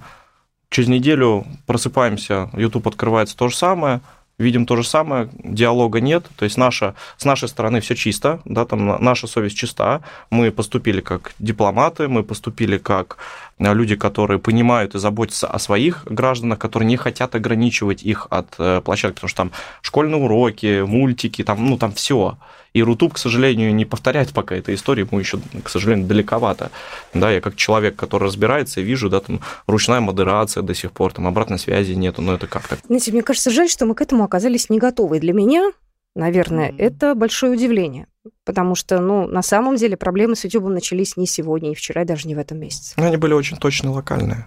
через 0.69 0.89
неделю 0.89 1.45
просыпаемся, 1.65 2.49
YouTube 2.53 2.87
открывается 2.87 3.37
то 3.37 3.47
же 3.47 3.55
самое, 3.55 4.01
видим 4.41 4.65
то 4.65 4.75
же 4.75 4.83
самое, 4.83 5.29
диалога 5.43 6.01
нет, 6.01 6.25
то 6.35 6.45
есть 6.45 6.57
наша, 6.57 6.95
с 7.17 7.25
нашей 7.25 7.47
стороны 7.47 7.79
все 7.79 7.95
чисто, 7.95 8.39
да, 8.45 8.65
там 8.65 9.03
наша 9.03 9.27
совесть 9.27 9.57
чиста, 9.57 10.01
мы 10.29 10.51
поступили 10.51 11.01
как 11.01 11.33
дипломаты, 11.39 12.07
мы 12.07 12.23
поступили 12.23 12.77
как 12.77 13.17
э, 13.59 13.73
люди, 13.73 13.95
которые 13.95 14.39
понимают 14.39 14.95
и 14.95 14.99
заботятся 14.99 15.47
о 15.47 15.59
своих 15.59 16.05
гражданах, 16.05 16.59
которые 16.59 16.87
не 16.87 16.97
хотят 16.97 17.35
ограничивать 17.35 18.03
их 18.03 18.27
от 18.29 18.55
э, 18.57 18.81
площадки, 18.81 19.15
потому 19.15 19.29
что 19.29 19.37
там 19.37 19.51
школьные 19.81 20.21
уроки, 20.21 20.81
мультики, 20.81 21.43
там, 21.43 21.65
ну, 21.69 21.77
там 21.77 21.93
все. 21.93 22.37
И 22.73 22.83
Рутуб, 22.83 23.13
к 23.13 23.17
сожалению, 23.17 23.75
не 23.75 23.85
повторяет 23.85 24.33
пока 24.33 24.55
этой 24.55 24.75
истории, 24.75 25.05
ему 25.05 25.19
еще, 25.19 25.39
к 25.63 25.69
сожалению, 25.69 26.07
далековато. 26.07 26.71
Да, 27.13 27.29
я 27.29 27.41
как 27.41 27.55
человек, 27.55 27.95
который 27.95 28.25
разбирается, 28.25 28.81
вижу, 28.81 29.09
да, 29.09 29.19
там 29.19 29.41
ручная 29.67 29.99
модерация 29.99 30.63
до 30.63 30.73
сих 30.73 30.91
пор, 30.91 31.11
там 31.11 31.27
обратной 31.27 31.59
связи 31.59 31.93
нету, 31.93 32.21
но 32.21 32.33
это 32.33 32.47
как 32.47 32.67
то 32.67 32.77
Знаете, 32.85 33.11
мне 33.11 33.23
кажется, 33.23 33.51
жаль, 33.51 33.69
что 33.69 33.85
мы 33.85 33.95
к 33.95 34.01
этому 34.01 34.23
оказались 34.23 34.69
не 34.69 34.79
готовы. 34.79 35.19
Для 35.19 35.33
меня, 35.33 35.71
наверное, 36.15 36.71
mm-hmm. 36.71 36.77
это 36.79 37.15
большое 37.15 37.53
удивление. 37.53 38.07
Потому 38.45 38.75
что, 38.75 38.99
ну, 38.99 39.27
на 39.27 39.41
самом 39.41 39.75
деле 39.75 39.97
проблемы 39.97 40.35
с 40.35 40.43
YouTube 40.43 40.69
начались 40.69 41.17
не 41.17 41.27
сегодня, 41.27 41.71
и 41.71 41.75
вчера, 41.75 42.03
и 42.03 42.05
даже 42.05 42.27
не 42.27 42.35
в 42.35 42.39
этом 42.39 42.59
месяце. 42.59 42.93
Они 42.97 43.17
были 43.17 43.33
очень 43.33 43.57
точно 43.57 43.91
локальные. 43.91 44.45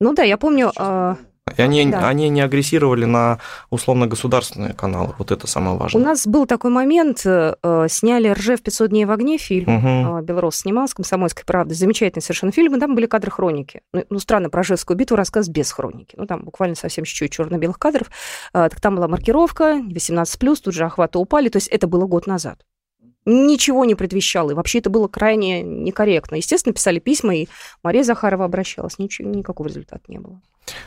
Ну 0.00 0.14
да, 0.14 0.22
я 0.22 0.38
помню, 0.38 0.72
И 1.58 1.62
они, 1.62 1.84
Да. 1.86 2.08
они 2.08 2.28
не 2.28 2.40
агрессировали 2.40 3.04
на 3.04 3.40
условно-государственные 3.70 4.74
каналы. 4.74 5.14
Вот 5.18 5.30
это 5.32 5.46
самое 5.46 5.74
У 5.76 5.78
важное. 5.78 6.02
нас 6.02 6.26
был 6.26 6.46
такой 6.46 6.70
момент, 6.70 7.22
э, 7.26 7.54
э, 7.62 7.86
сняли 7.90 8.28
«Ржев 8.28 8.62
500 8.62 8.90
дней 8.90 9.04
в 9.04 9.10
огне» 9.10 9.38
фильм, 9.38 9.72
Мгм. 9.72 10.16
а, 10.16 10.22
Белорус 10.22 10.56
снимал 10.56 10.86
с 10.88 10.94
«Комсомольской 10.94 11.44
правды». 11.44 11.74
Замечательный 11.74 12.22
совершенно 12.22 12.52
фильм, 12.52 12.78
там 12.78 12.94
были 12.94 13.06
кадры 13.06 13.30
хроники. 13.30 13.80
Ну, 13.92 14.04
ну, 14.08 14.18
странно, 14.20 14.50
про 14.50 14.62
Ржевскую 14.62 14.96
битву 14.96 15.16
рассказ 15.16 15.48
без 15.48 15.72
хроники. 15.72 16.14
Ну, 16.16 16.26
там 16.26 16.42
буквально 16.44 16.76
совсем 16.76 17.04
чуть-чуть 17.04 17.32
черно-белых 17.32 17.78
кадров. 17.78 18.08
А, 18.52 18.68
так 18.68 18.80
там 18.80 18.94
была 18.96 19.08
маркировка, 19.08 19.80
18+, 19.90 20.60
тут 20.62 20.74
же 20.74 20.84
охваты 20.84 21.18
упали, 21.18 21.48
то 21.48 21.56
есть 21.56 21.68
это 21.68 21.88
было 21.88 22.06
год 22.06 22.26
назад. 22.28 22.60
Ничего 23.30 23.84
не 23.84 23.94
предвещало, 23.94 24.52
и 24.52 24.54
вообще 24.54 24.78
это 24.78 24.88
было 24.88 25.06
крайне 25.06 25.62
некорректно. 25.62 26.36
Естественно, 26.36 26.72
писали 26.72 26.98
письма, 26.98 27.36
и 27.36 27.48
Мария 27.82 28.02
Захарова 28.02 28.46
обращалась, 28.46 28.98
ничего, 28.98 29.28
никакого 29.28 29.68
результата 29.68 30.00
не 30.08 30.18
было. 30.18 30.40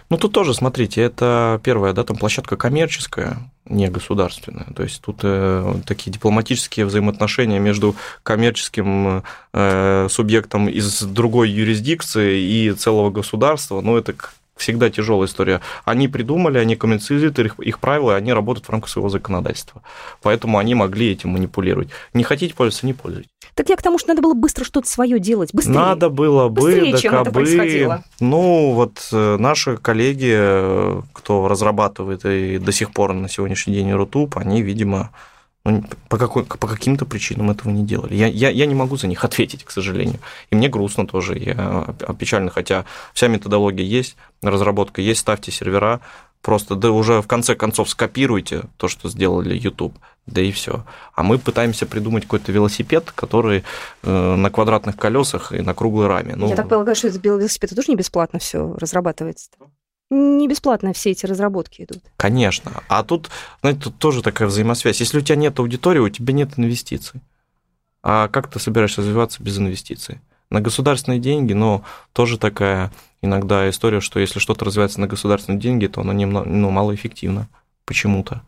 Ну, 0.10 0.18
тут 0.18 0.34
тоже, 0.34 0.56
смотрите, 0.56 1.02
это 1.02 1.62
первая, 1.64 1.94
да, 1.94 2.04
там 2.04 2.18
площадка 2.18 2.58
коммерческая, 2.58 3.38
не 3.66 3.90
государственная. 3.90 4.68
То 4.76 4.82
есть 4.82 5.02
тут 5.02 5.20
э, 5.22 5.76
такие 5.86 6.12
дипломатические 6.12 6.88
взаимоотношения 6.88 7.60
между 7.60 7.96
коммерческим 8.24 9.24
э, 9.54 10.08
субъектом 10.10 10.68
из 10.68 11.04
другой 11.04 11.52
юрисдикции 11.52 12.42
и 12.42 12.74
целого 12.74 13.12
государства. 13.12 13.82
Ну, 13.82 13.98
это 13.98 14.16
всегда 14.62 14.90
тяжелая 14.90 15.28
история. 15.28 15.62
Они 15.86 16.08
придумали, 16.08 16.58
они 16.58 16.76
коммуницируют 16.76 17.38
их, 17.40 17.60
их 17.60 17.80
правила, 17.80 18.12
и 18.14 18.16
они 18.16 18.32
работают 18.32 18.68
в 18.68 18.70
рамках 18.70 18.90
своего 18.90 19.10
законодательства. 19.10 19.82
Поэтому 20.22 20.58
они 20.58 20.76
могли 20.76 21.12
этим 21.12 21.32
манипулировать. 21.32 21.90
Не 22.14 22.24
хотите 22.24 22.54
пользоваться, 22.54 22.86
не 22.86 22.94
пользуйтесь. 22.94 23.30
Так 23.56 23.70
я 23.70 23.76
к 23.76 23.82
тому, 23.82 24.00
что 24.00 24.10
надо 24.10 24.22
было 24.22 24.34
быстро 24.34 24.64
что-то 24.64 24.88
свое 24.88 25.20
делать, 25.20 25.50
быстрее. 25.54 25.74
Надо 25.74 26.10
было 26.10 26.48
бы, 26.48 26.62
Быстрее, 26.62 26.92
да 26.94 26.98
чем 26.98 27.16
это 27.16 27.32
происходило. 27.32 28.04
Ну, 28.20 28.72
вот 28.74 29.08
э, 29.12 29.38
наши 29.38 29.78
коллеги, 29.78 30.32
э, 30.34 31.02
кто 31.12 31.48
разрабатывает 31.48 32.24
и 32.26 32.60
до 32.60 32.72
сих 32.72 32.92
пор 32.92 33.14
на 33.14 33.28
сегодняшний 33.28 33.74
день 33.74 33.92
Рутуб, 33.92 34.38
они, 34.38 34.62
видимо, 34.62 35.12
ну, 35.64 35.84
по, 36.10 36.18
какой, 36.18 36.44
по 36.44 36.68
каким-то 36.68 37.06
причинам 37.06 37.52
этого 37.52 37.72
не 37.72 37.84
делали. 37.84 38.16
Я, 38.16 38.28
я, 38.28 38.50
я 38.50 38.66
не 38.66 38.76
могу 38.76 38.98
за 38.98 39.08
них 39.08 39.24
ответить, 39.24 39.64
к 39.64 39.72
сожалению. 39.72 40.20
И 40.50 40.56
мне 40.56 40.70
грустно 40.70 41.06
тоже, 41.06 41.38
я 41.38 41.86
опечален, 42.08 42.50
хотя 42.50 42.86
вся 43.14 43.28
методология 43.28 43.86
есть, 43.86 44.18
разработка 44.42 45.02
есть, 45.02 45.22
ставьте 45.22 45.52
сервера, 45.52 46.02
просто 46.42 46.76
да 46.76 46.92
уже 46.92 47.22
в 47.22 47.28
конце 47.28 47.56
концов 47.56 47.90
скопируйте 47.90 48.64
то, 48.78 48.88
что 48.88 49.10
сделали 49.10 49.56
YouTube, 49.56 49.96
да 50.26 50.42
и 50.42 50.52
все. 50.52 50.84
А 51.14 51.24
мы 51.24 51.38
пытаемся 51.38 51.86
придумать 51.86 52.24
какой-то 52.24 52.52
велосипед, 52.52 53.12
который 53.12 53.64
э, 54.04 54.36
на 54.36 54.50
квадратных 54.50 54.98
колесах 54.98 55.52
и 55.52 55.62
на 55.62 55.74
круглой 55.74 56.08
раме. 56.08 56.36
Ну, 56.36 56.48
Я 56.48 56.56
так 56.56 56.70
полагаю, 56.70 56.96
что 56.96 57.08
этот 57.08 57.24
велосипед 57.24 57.76
тоже 57.76 57.90
не 57.90 57.96
бесплатно 57.96 58.40
все 58.40 58.74
разрабатывается. 58.80 59.52
Не 60.12 60.50
бесплатно 60.50 60.92
все 60.92 61.12
эти 61.12 61.26
разработки 61.26 61.84
идут. 61.84 62.04
Конечно. 62.18 62.84
А 62.90 63.02
тут, 63.04 63.30
знаете, 63.62 63.84
тут 63.84 63.98
тоже 63.98 64.22
такая 64.22 64.50
взаимосвязь. 64.50 65.00
Если 65.00 65.18
у 65.18 65.22
тебя 65.22 65.38
нет 65.38 65.58
аудитории, 65.58 66.00
у 66.00 66.10
тебя 66.10 66.34
нет 66.34 66.52
инвестиций. 66.58 67.22
А 68.04 68.28
как 68.28 68.50
ты 68.50 68.60
собираешься 68.60 69.00
развиваться 69.00 69.42
без 69.42 69.58
инвестиций? 69.58 70.20
На 70.50 70.60
государственные 70.60 71.22
деньги, 71.22 71.54
но 71.54 71.86
тоже 72.12 72.38
такая 72.38 72.92
иногда 73.22 73.70
история, 73.70 74.02
что 74.02 74.20
если 74.20 74.40
что-то 74.40 74.66
развивается 74.66 75.00
на 75.00 75.08
государственные 75.08 75.62
деньги, 75.62 75.88
то 75.88 76.02
оно 76.02 76.12
немного, 76.12 76.50
ну, 76.50 76.72
малоэффективно 76.72 77.48
почему-то. 77.86 78.42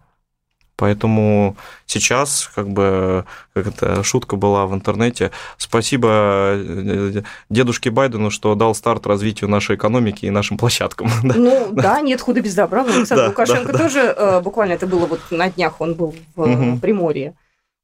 Поэтому 0.75 1.55
сейчас, 1.85 2.49
как 2.55 2.69
бы, 2.69 3.25
как 3.53 3.67
это 3.67 4.03
шутка 4.03 4.35
была 4.35 4.65
в 4.65 4.73
интернете, 4.73 5.31
спасибо 5.57 6.09
э, 6.55 7.21
дедушке 7.49 7.91
Байдену, 7.91 8.31
что 8.31 8.55
дал 8.55 8.73
старт 8.73 9.05
развитию 9.05 9.49
нашей 9.49 9.75
экономики 9.75 10.25
и 10.25 10.29
нашим 10.31 10.57
площадкам. 10.57 11.09
Ну 11.23 11.69
да, 11.71 12.01
нет 12.01 12.21
худа 12.21 12.41
без 12.41 12.55
добра. 12.55 12.83
Александр 12.83 13.23
Да, 13.23 13.27
Лукашенко 13.29 13.71
да, 13.71 13.77
да. 13.77 13.79
тоже, 13.79 13.99
э, 13.99 14.41
буквально 14.41 14.73
это 14.73 14.87
было 14.87 15.05
вот 15.05 15.19
на 15.31 15.49
днях, 15.49 15.79
он 15.81 15.93
был 15.93 16.15
в 16.35 16.43
э. 16.43 16.77
Приморье. 16.79 17.33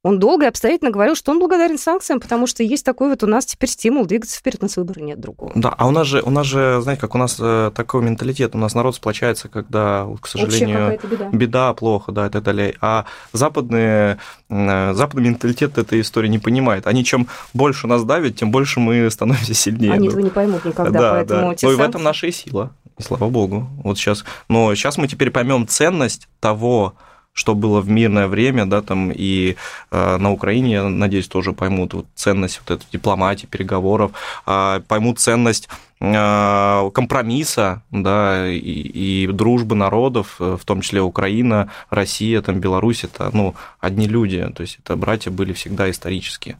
Он 0.01 0.17
долго 0.17 0.45
и 0.45 0.47
обстоятельно 0.47 0.91
говорил, 0.91 1.13
что 1.13 1.31
он 1.33 1.39
благодарен 1.39 1.77
санкциям, 1.77 2.21
потому 2.21 2.47
что 2.47 2.63
есть 2.63 2.85
такой 2.85 3.09
вот 3.09 3.21
у 3.21 3.27
нас 3.27 3.45
теперь 3.45 3.69
стимул 3.69 4.05
двигаться 4.05 4.39
вперед, 4.39 4.59
у 4.61 4.65
нас 4.65 4.77
выбора 4.77 5.01
нет 5.01 5.19
другого. 5.19 5.51
Да, 5.55 5.75
а 5.77 5.87
у 5.87 5.91
нас 5.91 6.07
же, 6.07 6.21
у 6.21 6.29
нас 6.29 6.45
же, 6.47 6.79
знаете, 6.81 7.01
как 7.01 7.15
у 7.15 7.17
нас 7.17 7.35
э, 7.37 7.71
такой 7.75 8.01
менталитет, 8.01 8.55
у 8.55 8.57
нас 8.57 8.75
народ 8.75 8.95
сплочается, 8.95 9.49
когда, 9.49 10.07
к 10.21 10.27
сожалению, 10.27 10.97
беда. 11.03 11.29
беда, 11.33 11.73
плохо, 11.73 12.13
да, 12.13 12.27
и 12.27 12.29
так 12.29 12.43
далее. 12.43 12.75
А 12.79 13.05
западные, 13.33 14.19
э, 14.49 14.93
западный 14.93 15.31
менталитет 15.31 15.77
этой 15.77 15.99
истории 15.99 16.29
не 16.29 16.39
понимает. 16.39 16.87
Они 16.87 17.03
чем 17.03 17.27
больше 17.53 17.85
нас 17.85 18.05
давят, 18.05 18.37
тем 18.37 18.51
больше 18.51 18.79
мы 18.79 19.11
становимся 19.11 19.53
сильнее. 19.53 19.91
Они 19.91 20.07
этого 20.07 20.21
не 20.21 20.29
поймут 20.29 20.63
никогда, 20.63 20.97
да, 20.97 21.11
поэтому 21.11 21.49
да. 21.49 21.55
те 21.55 21.65
Ну 21.65 21.73
и 21.73 21.75
в 21.75 21.77
санкции- 21.77 21.89
этом 21.89 22.03
наша 22.03 22.27
и 22.27 22.31
сила. 22.31 22.71
Слава 23.01 23.29
богу. 23.29 23.67
Вот 23.83 23.97
сейчас. 23.97 24.23
Но 24.47 24.73
сейчас 24.75 24.97
мы 24.97 25.09
теперь 25.09 25.29
поймем 25.29 25.67
ценность 25.67 26.29
того, 26.39 26.95
что 27.39 27.55
было 27.55 27.79
в 27.79 27.89
мирное 27.89 28.27
время, 28.27 28.65
да, 28.65 28.81
там 28.81 29.11
и 29.15 29.55
э, 29.91 30.17
на 30.17 30.31
Украине, 30.31 30.71
я 30.73 30.83
надеюсь, 30.89 31.29
тоже 31.29 31.53
поймут 31.53 31.93
вот 31.93 32.05
ценность 32.13 32.59
вот 32.59 32.77
этой 32.77 32.85
дипломатии, 32.91 33.45
переговоров, 33.45 34.11
э, 34.45 34.81
поймут 34.85 35.19
ценность 35.19 35.69
э, 36.01 36.89
компромисса, 36.93 37.81
да, 37.91 38.45
и, 38.49 38.57
и 38.57 39.27
дружбы 39.27 39.75
народов, 39.75 40.35
э, 40.41 40.57
в 40.59 40.65
том 40.65 40.81
числе 40.81 41.01
Украина, 41.01 41.71
Россия, 41.89 42.41
там, 42.41 42.59
Беларусь, 42.59 43.05
это, 43.05 43.29
ну, 43.31 43.55
одни 43.79 44.07
люди, 44.07 44.45
то 44.53 44.61
есть 44.61 44.79
это 44.83 44.97
братья 44.97 45.31
были 45.31 45.53
всегда 45.53 45.89
исторические. 45.89 46.57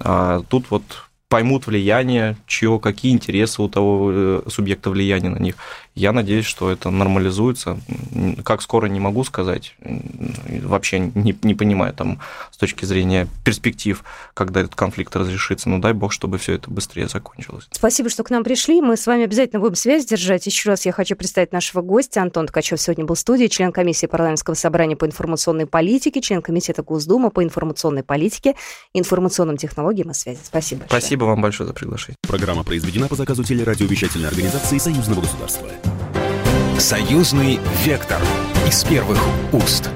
А 0.00 0.40
тут 0.48 0.70
вот 0.70 0.84
поймут 1.28 1.66
влияние, 1.66 2.36
чье, 2.46 2.78
какие 2.78 3.12
интересы 3.12 3.62
у 3.62 3.68
того 3.68 4.10
э, 4.12 4.42
субъекта 4.48 4.90
влияния 4.90 5.30
на 5.30 5.38
них. 5.38 5.56
Я 5.94 6.12
надеюсь, 6.12 6.44
что 6.44 6.70
это 6.70 6.90
нормализуется. 6.90 7.78
Как 8.44 8.62
скоро, 8.62 8.86
не 8.86 9.00
могу 9.00 9.22
сказать. 9.24 9.76
Вообще 10.62 10.98
не, 10.98 11.36
не 11.42 11.54
понимаю 11.54 11.92
там 11.92 12.20
с 12.50 12.56
точки 12.56 12.84
зрения 12.84 13.28
перспектив, 13.44 14.02
когда 14.34 14.60
этот 14.60 14.74
конфликт 14.74 15.14
разрешится. 15.14 15.68
Но 15.68 15.78
дай 15.78 15.92
бог, 15.92 16.12
чтобы 16.12 16.38
все 16.38 16.54
это 16.54 16.70
быстрее 16.70 17.08
закончилось. 17.08 17.68
Спасибо, 17.70 18.10
что 18.10 18.24
к 18.24 18.30
нам 18.30 18.42
пришли. 18.42 18.80
Мы 18.80 18.96
с 18.96 19.06
вами 19.06 19.24
обязательно 19.24 19.60
будем 19.60 19.76
связь 19.76 20.04
держать. 20.04 20.46
Еще 20.46 20.68
раз 20.68 20.84
я 20.84 20.92
хочу 20.92 21.14
представить 21.14 21.52
нашего 21.52 21.80
гостя. 21.80 22.22
Антон 22.22 22.46
Ткачев 22.48 22.80
сегодня 22.80 23.04
был 23.04 23.14
в 23.14 23.20
студии, 23.20 23.46
член 23.46 23.72
комиссии 23.72 24.06
парламентского 24.06 24.54
собрания 24.54 24.96
по 24.96 25.06
информационной 25.06 25.66
политике, 25.66 26.20
член 26.20 26.42
комитета 26.42 26.82
Госдумы 26.82 27.30
по 27.30 27.42
информационной 27.42 28.02
политике 28.02 28.54
информационным 28.94 29.56
технологиям 29.56 30.10
и 30.10 30.14
связи. 30.14 30.38
Спасибо 30.42 30.80
большое. 30.80 31.00
Спасибо 31.24 31.36
вам 31.36 31.40
большое 31.40 31.66
за 31.66 31.72
приглашение. 31.72 32.18
Программа 32.20 32.64
произведена 32.64 33.08
по 33.08 33.14
заказу 33.14 33.44
телерадиовещательной 33.44 34.28
организации 34.28 34.76
Союзного 34.76 35.22
государства. 35.22 35.66
Союзный 36.78 37.58
вектор 37.82 38.20
из 38.68 38.84
первых 38.84 39.18
уст. 39.52 39.88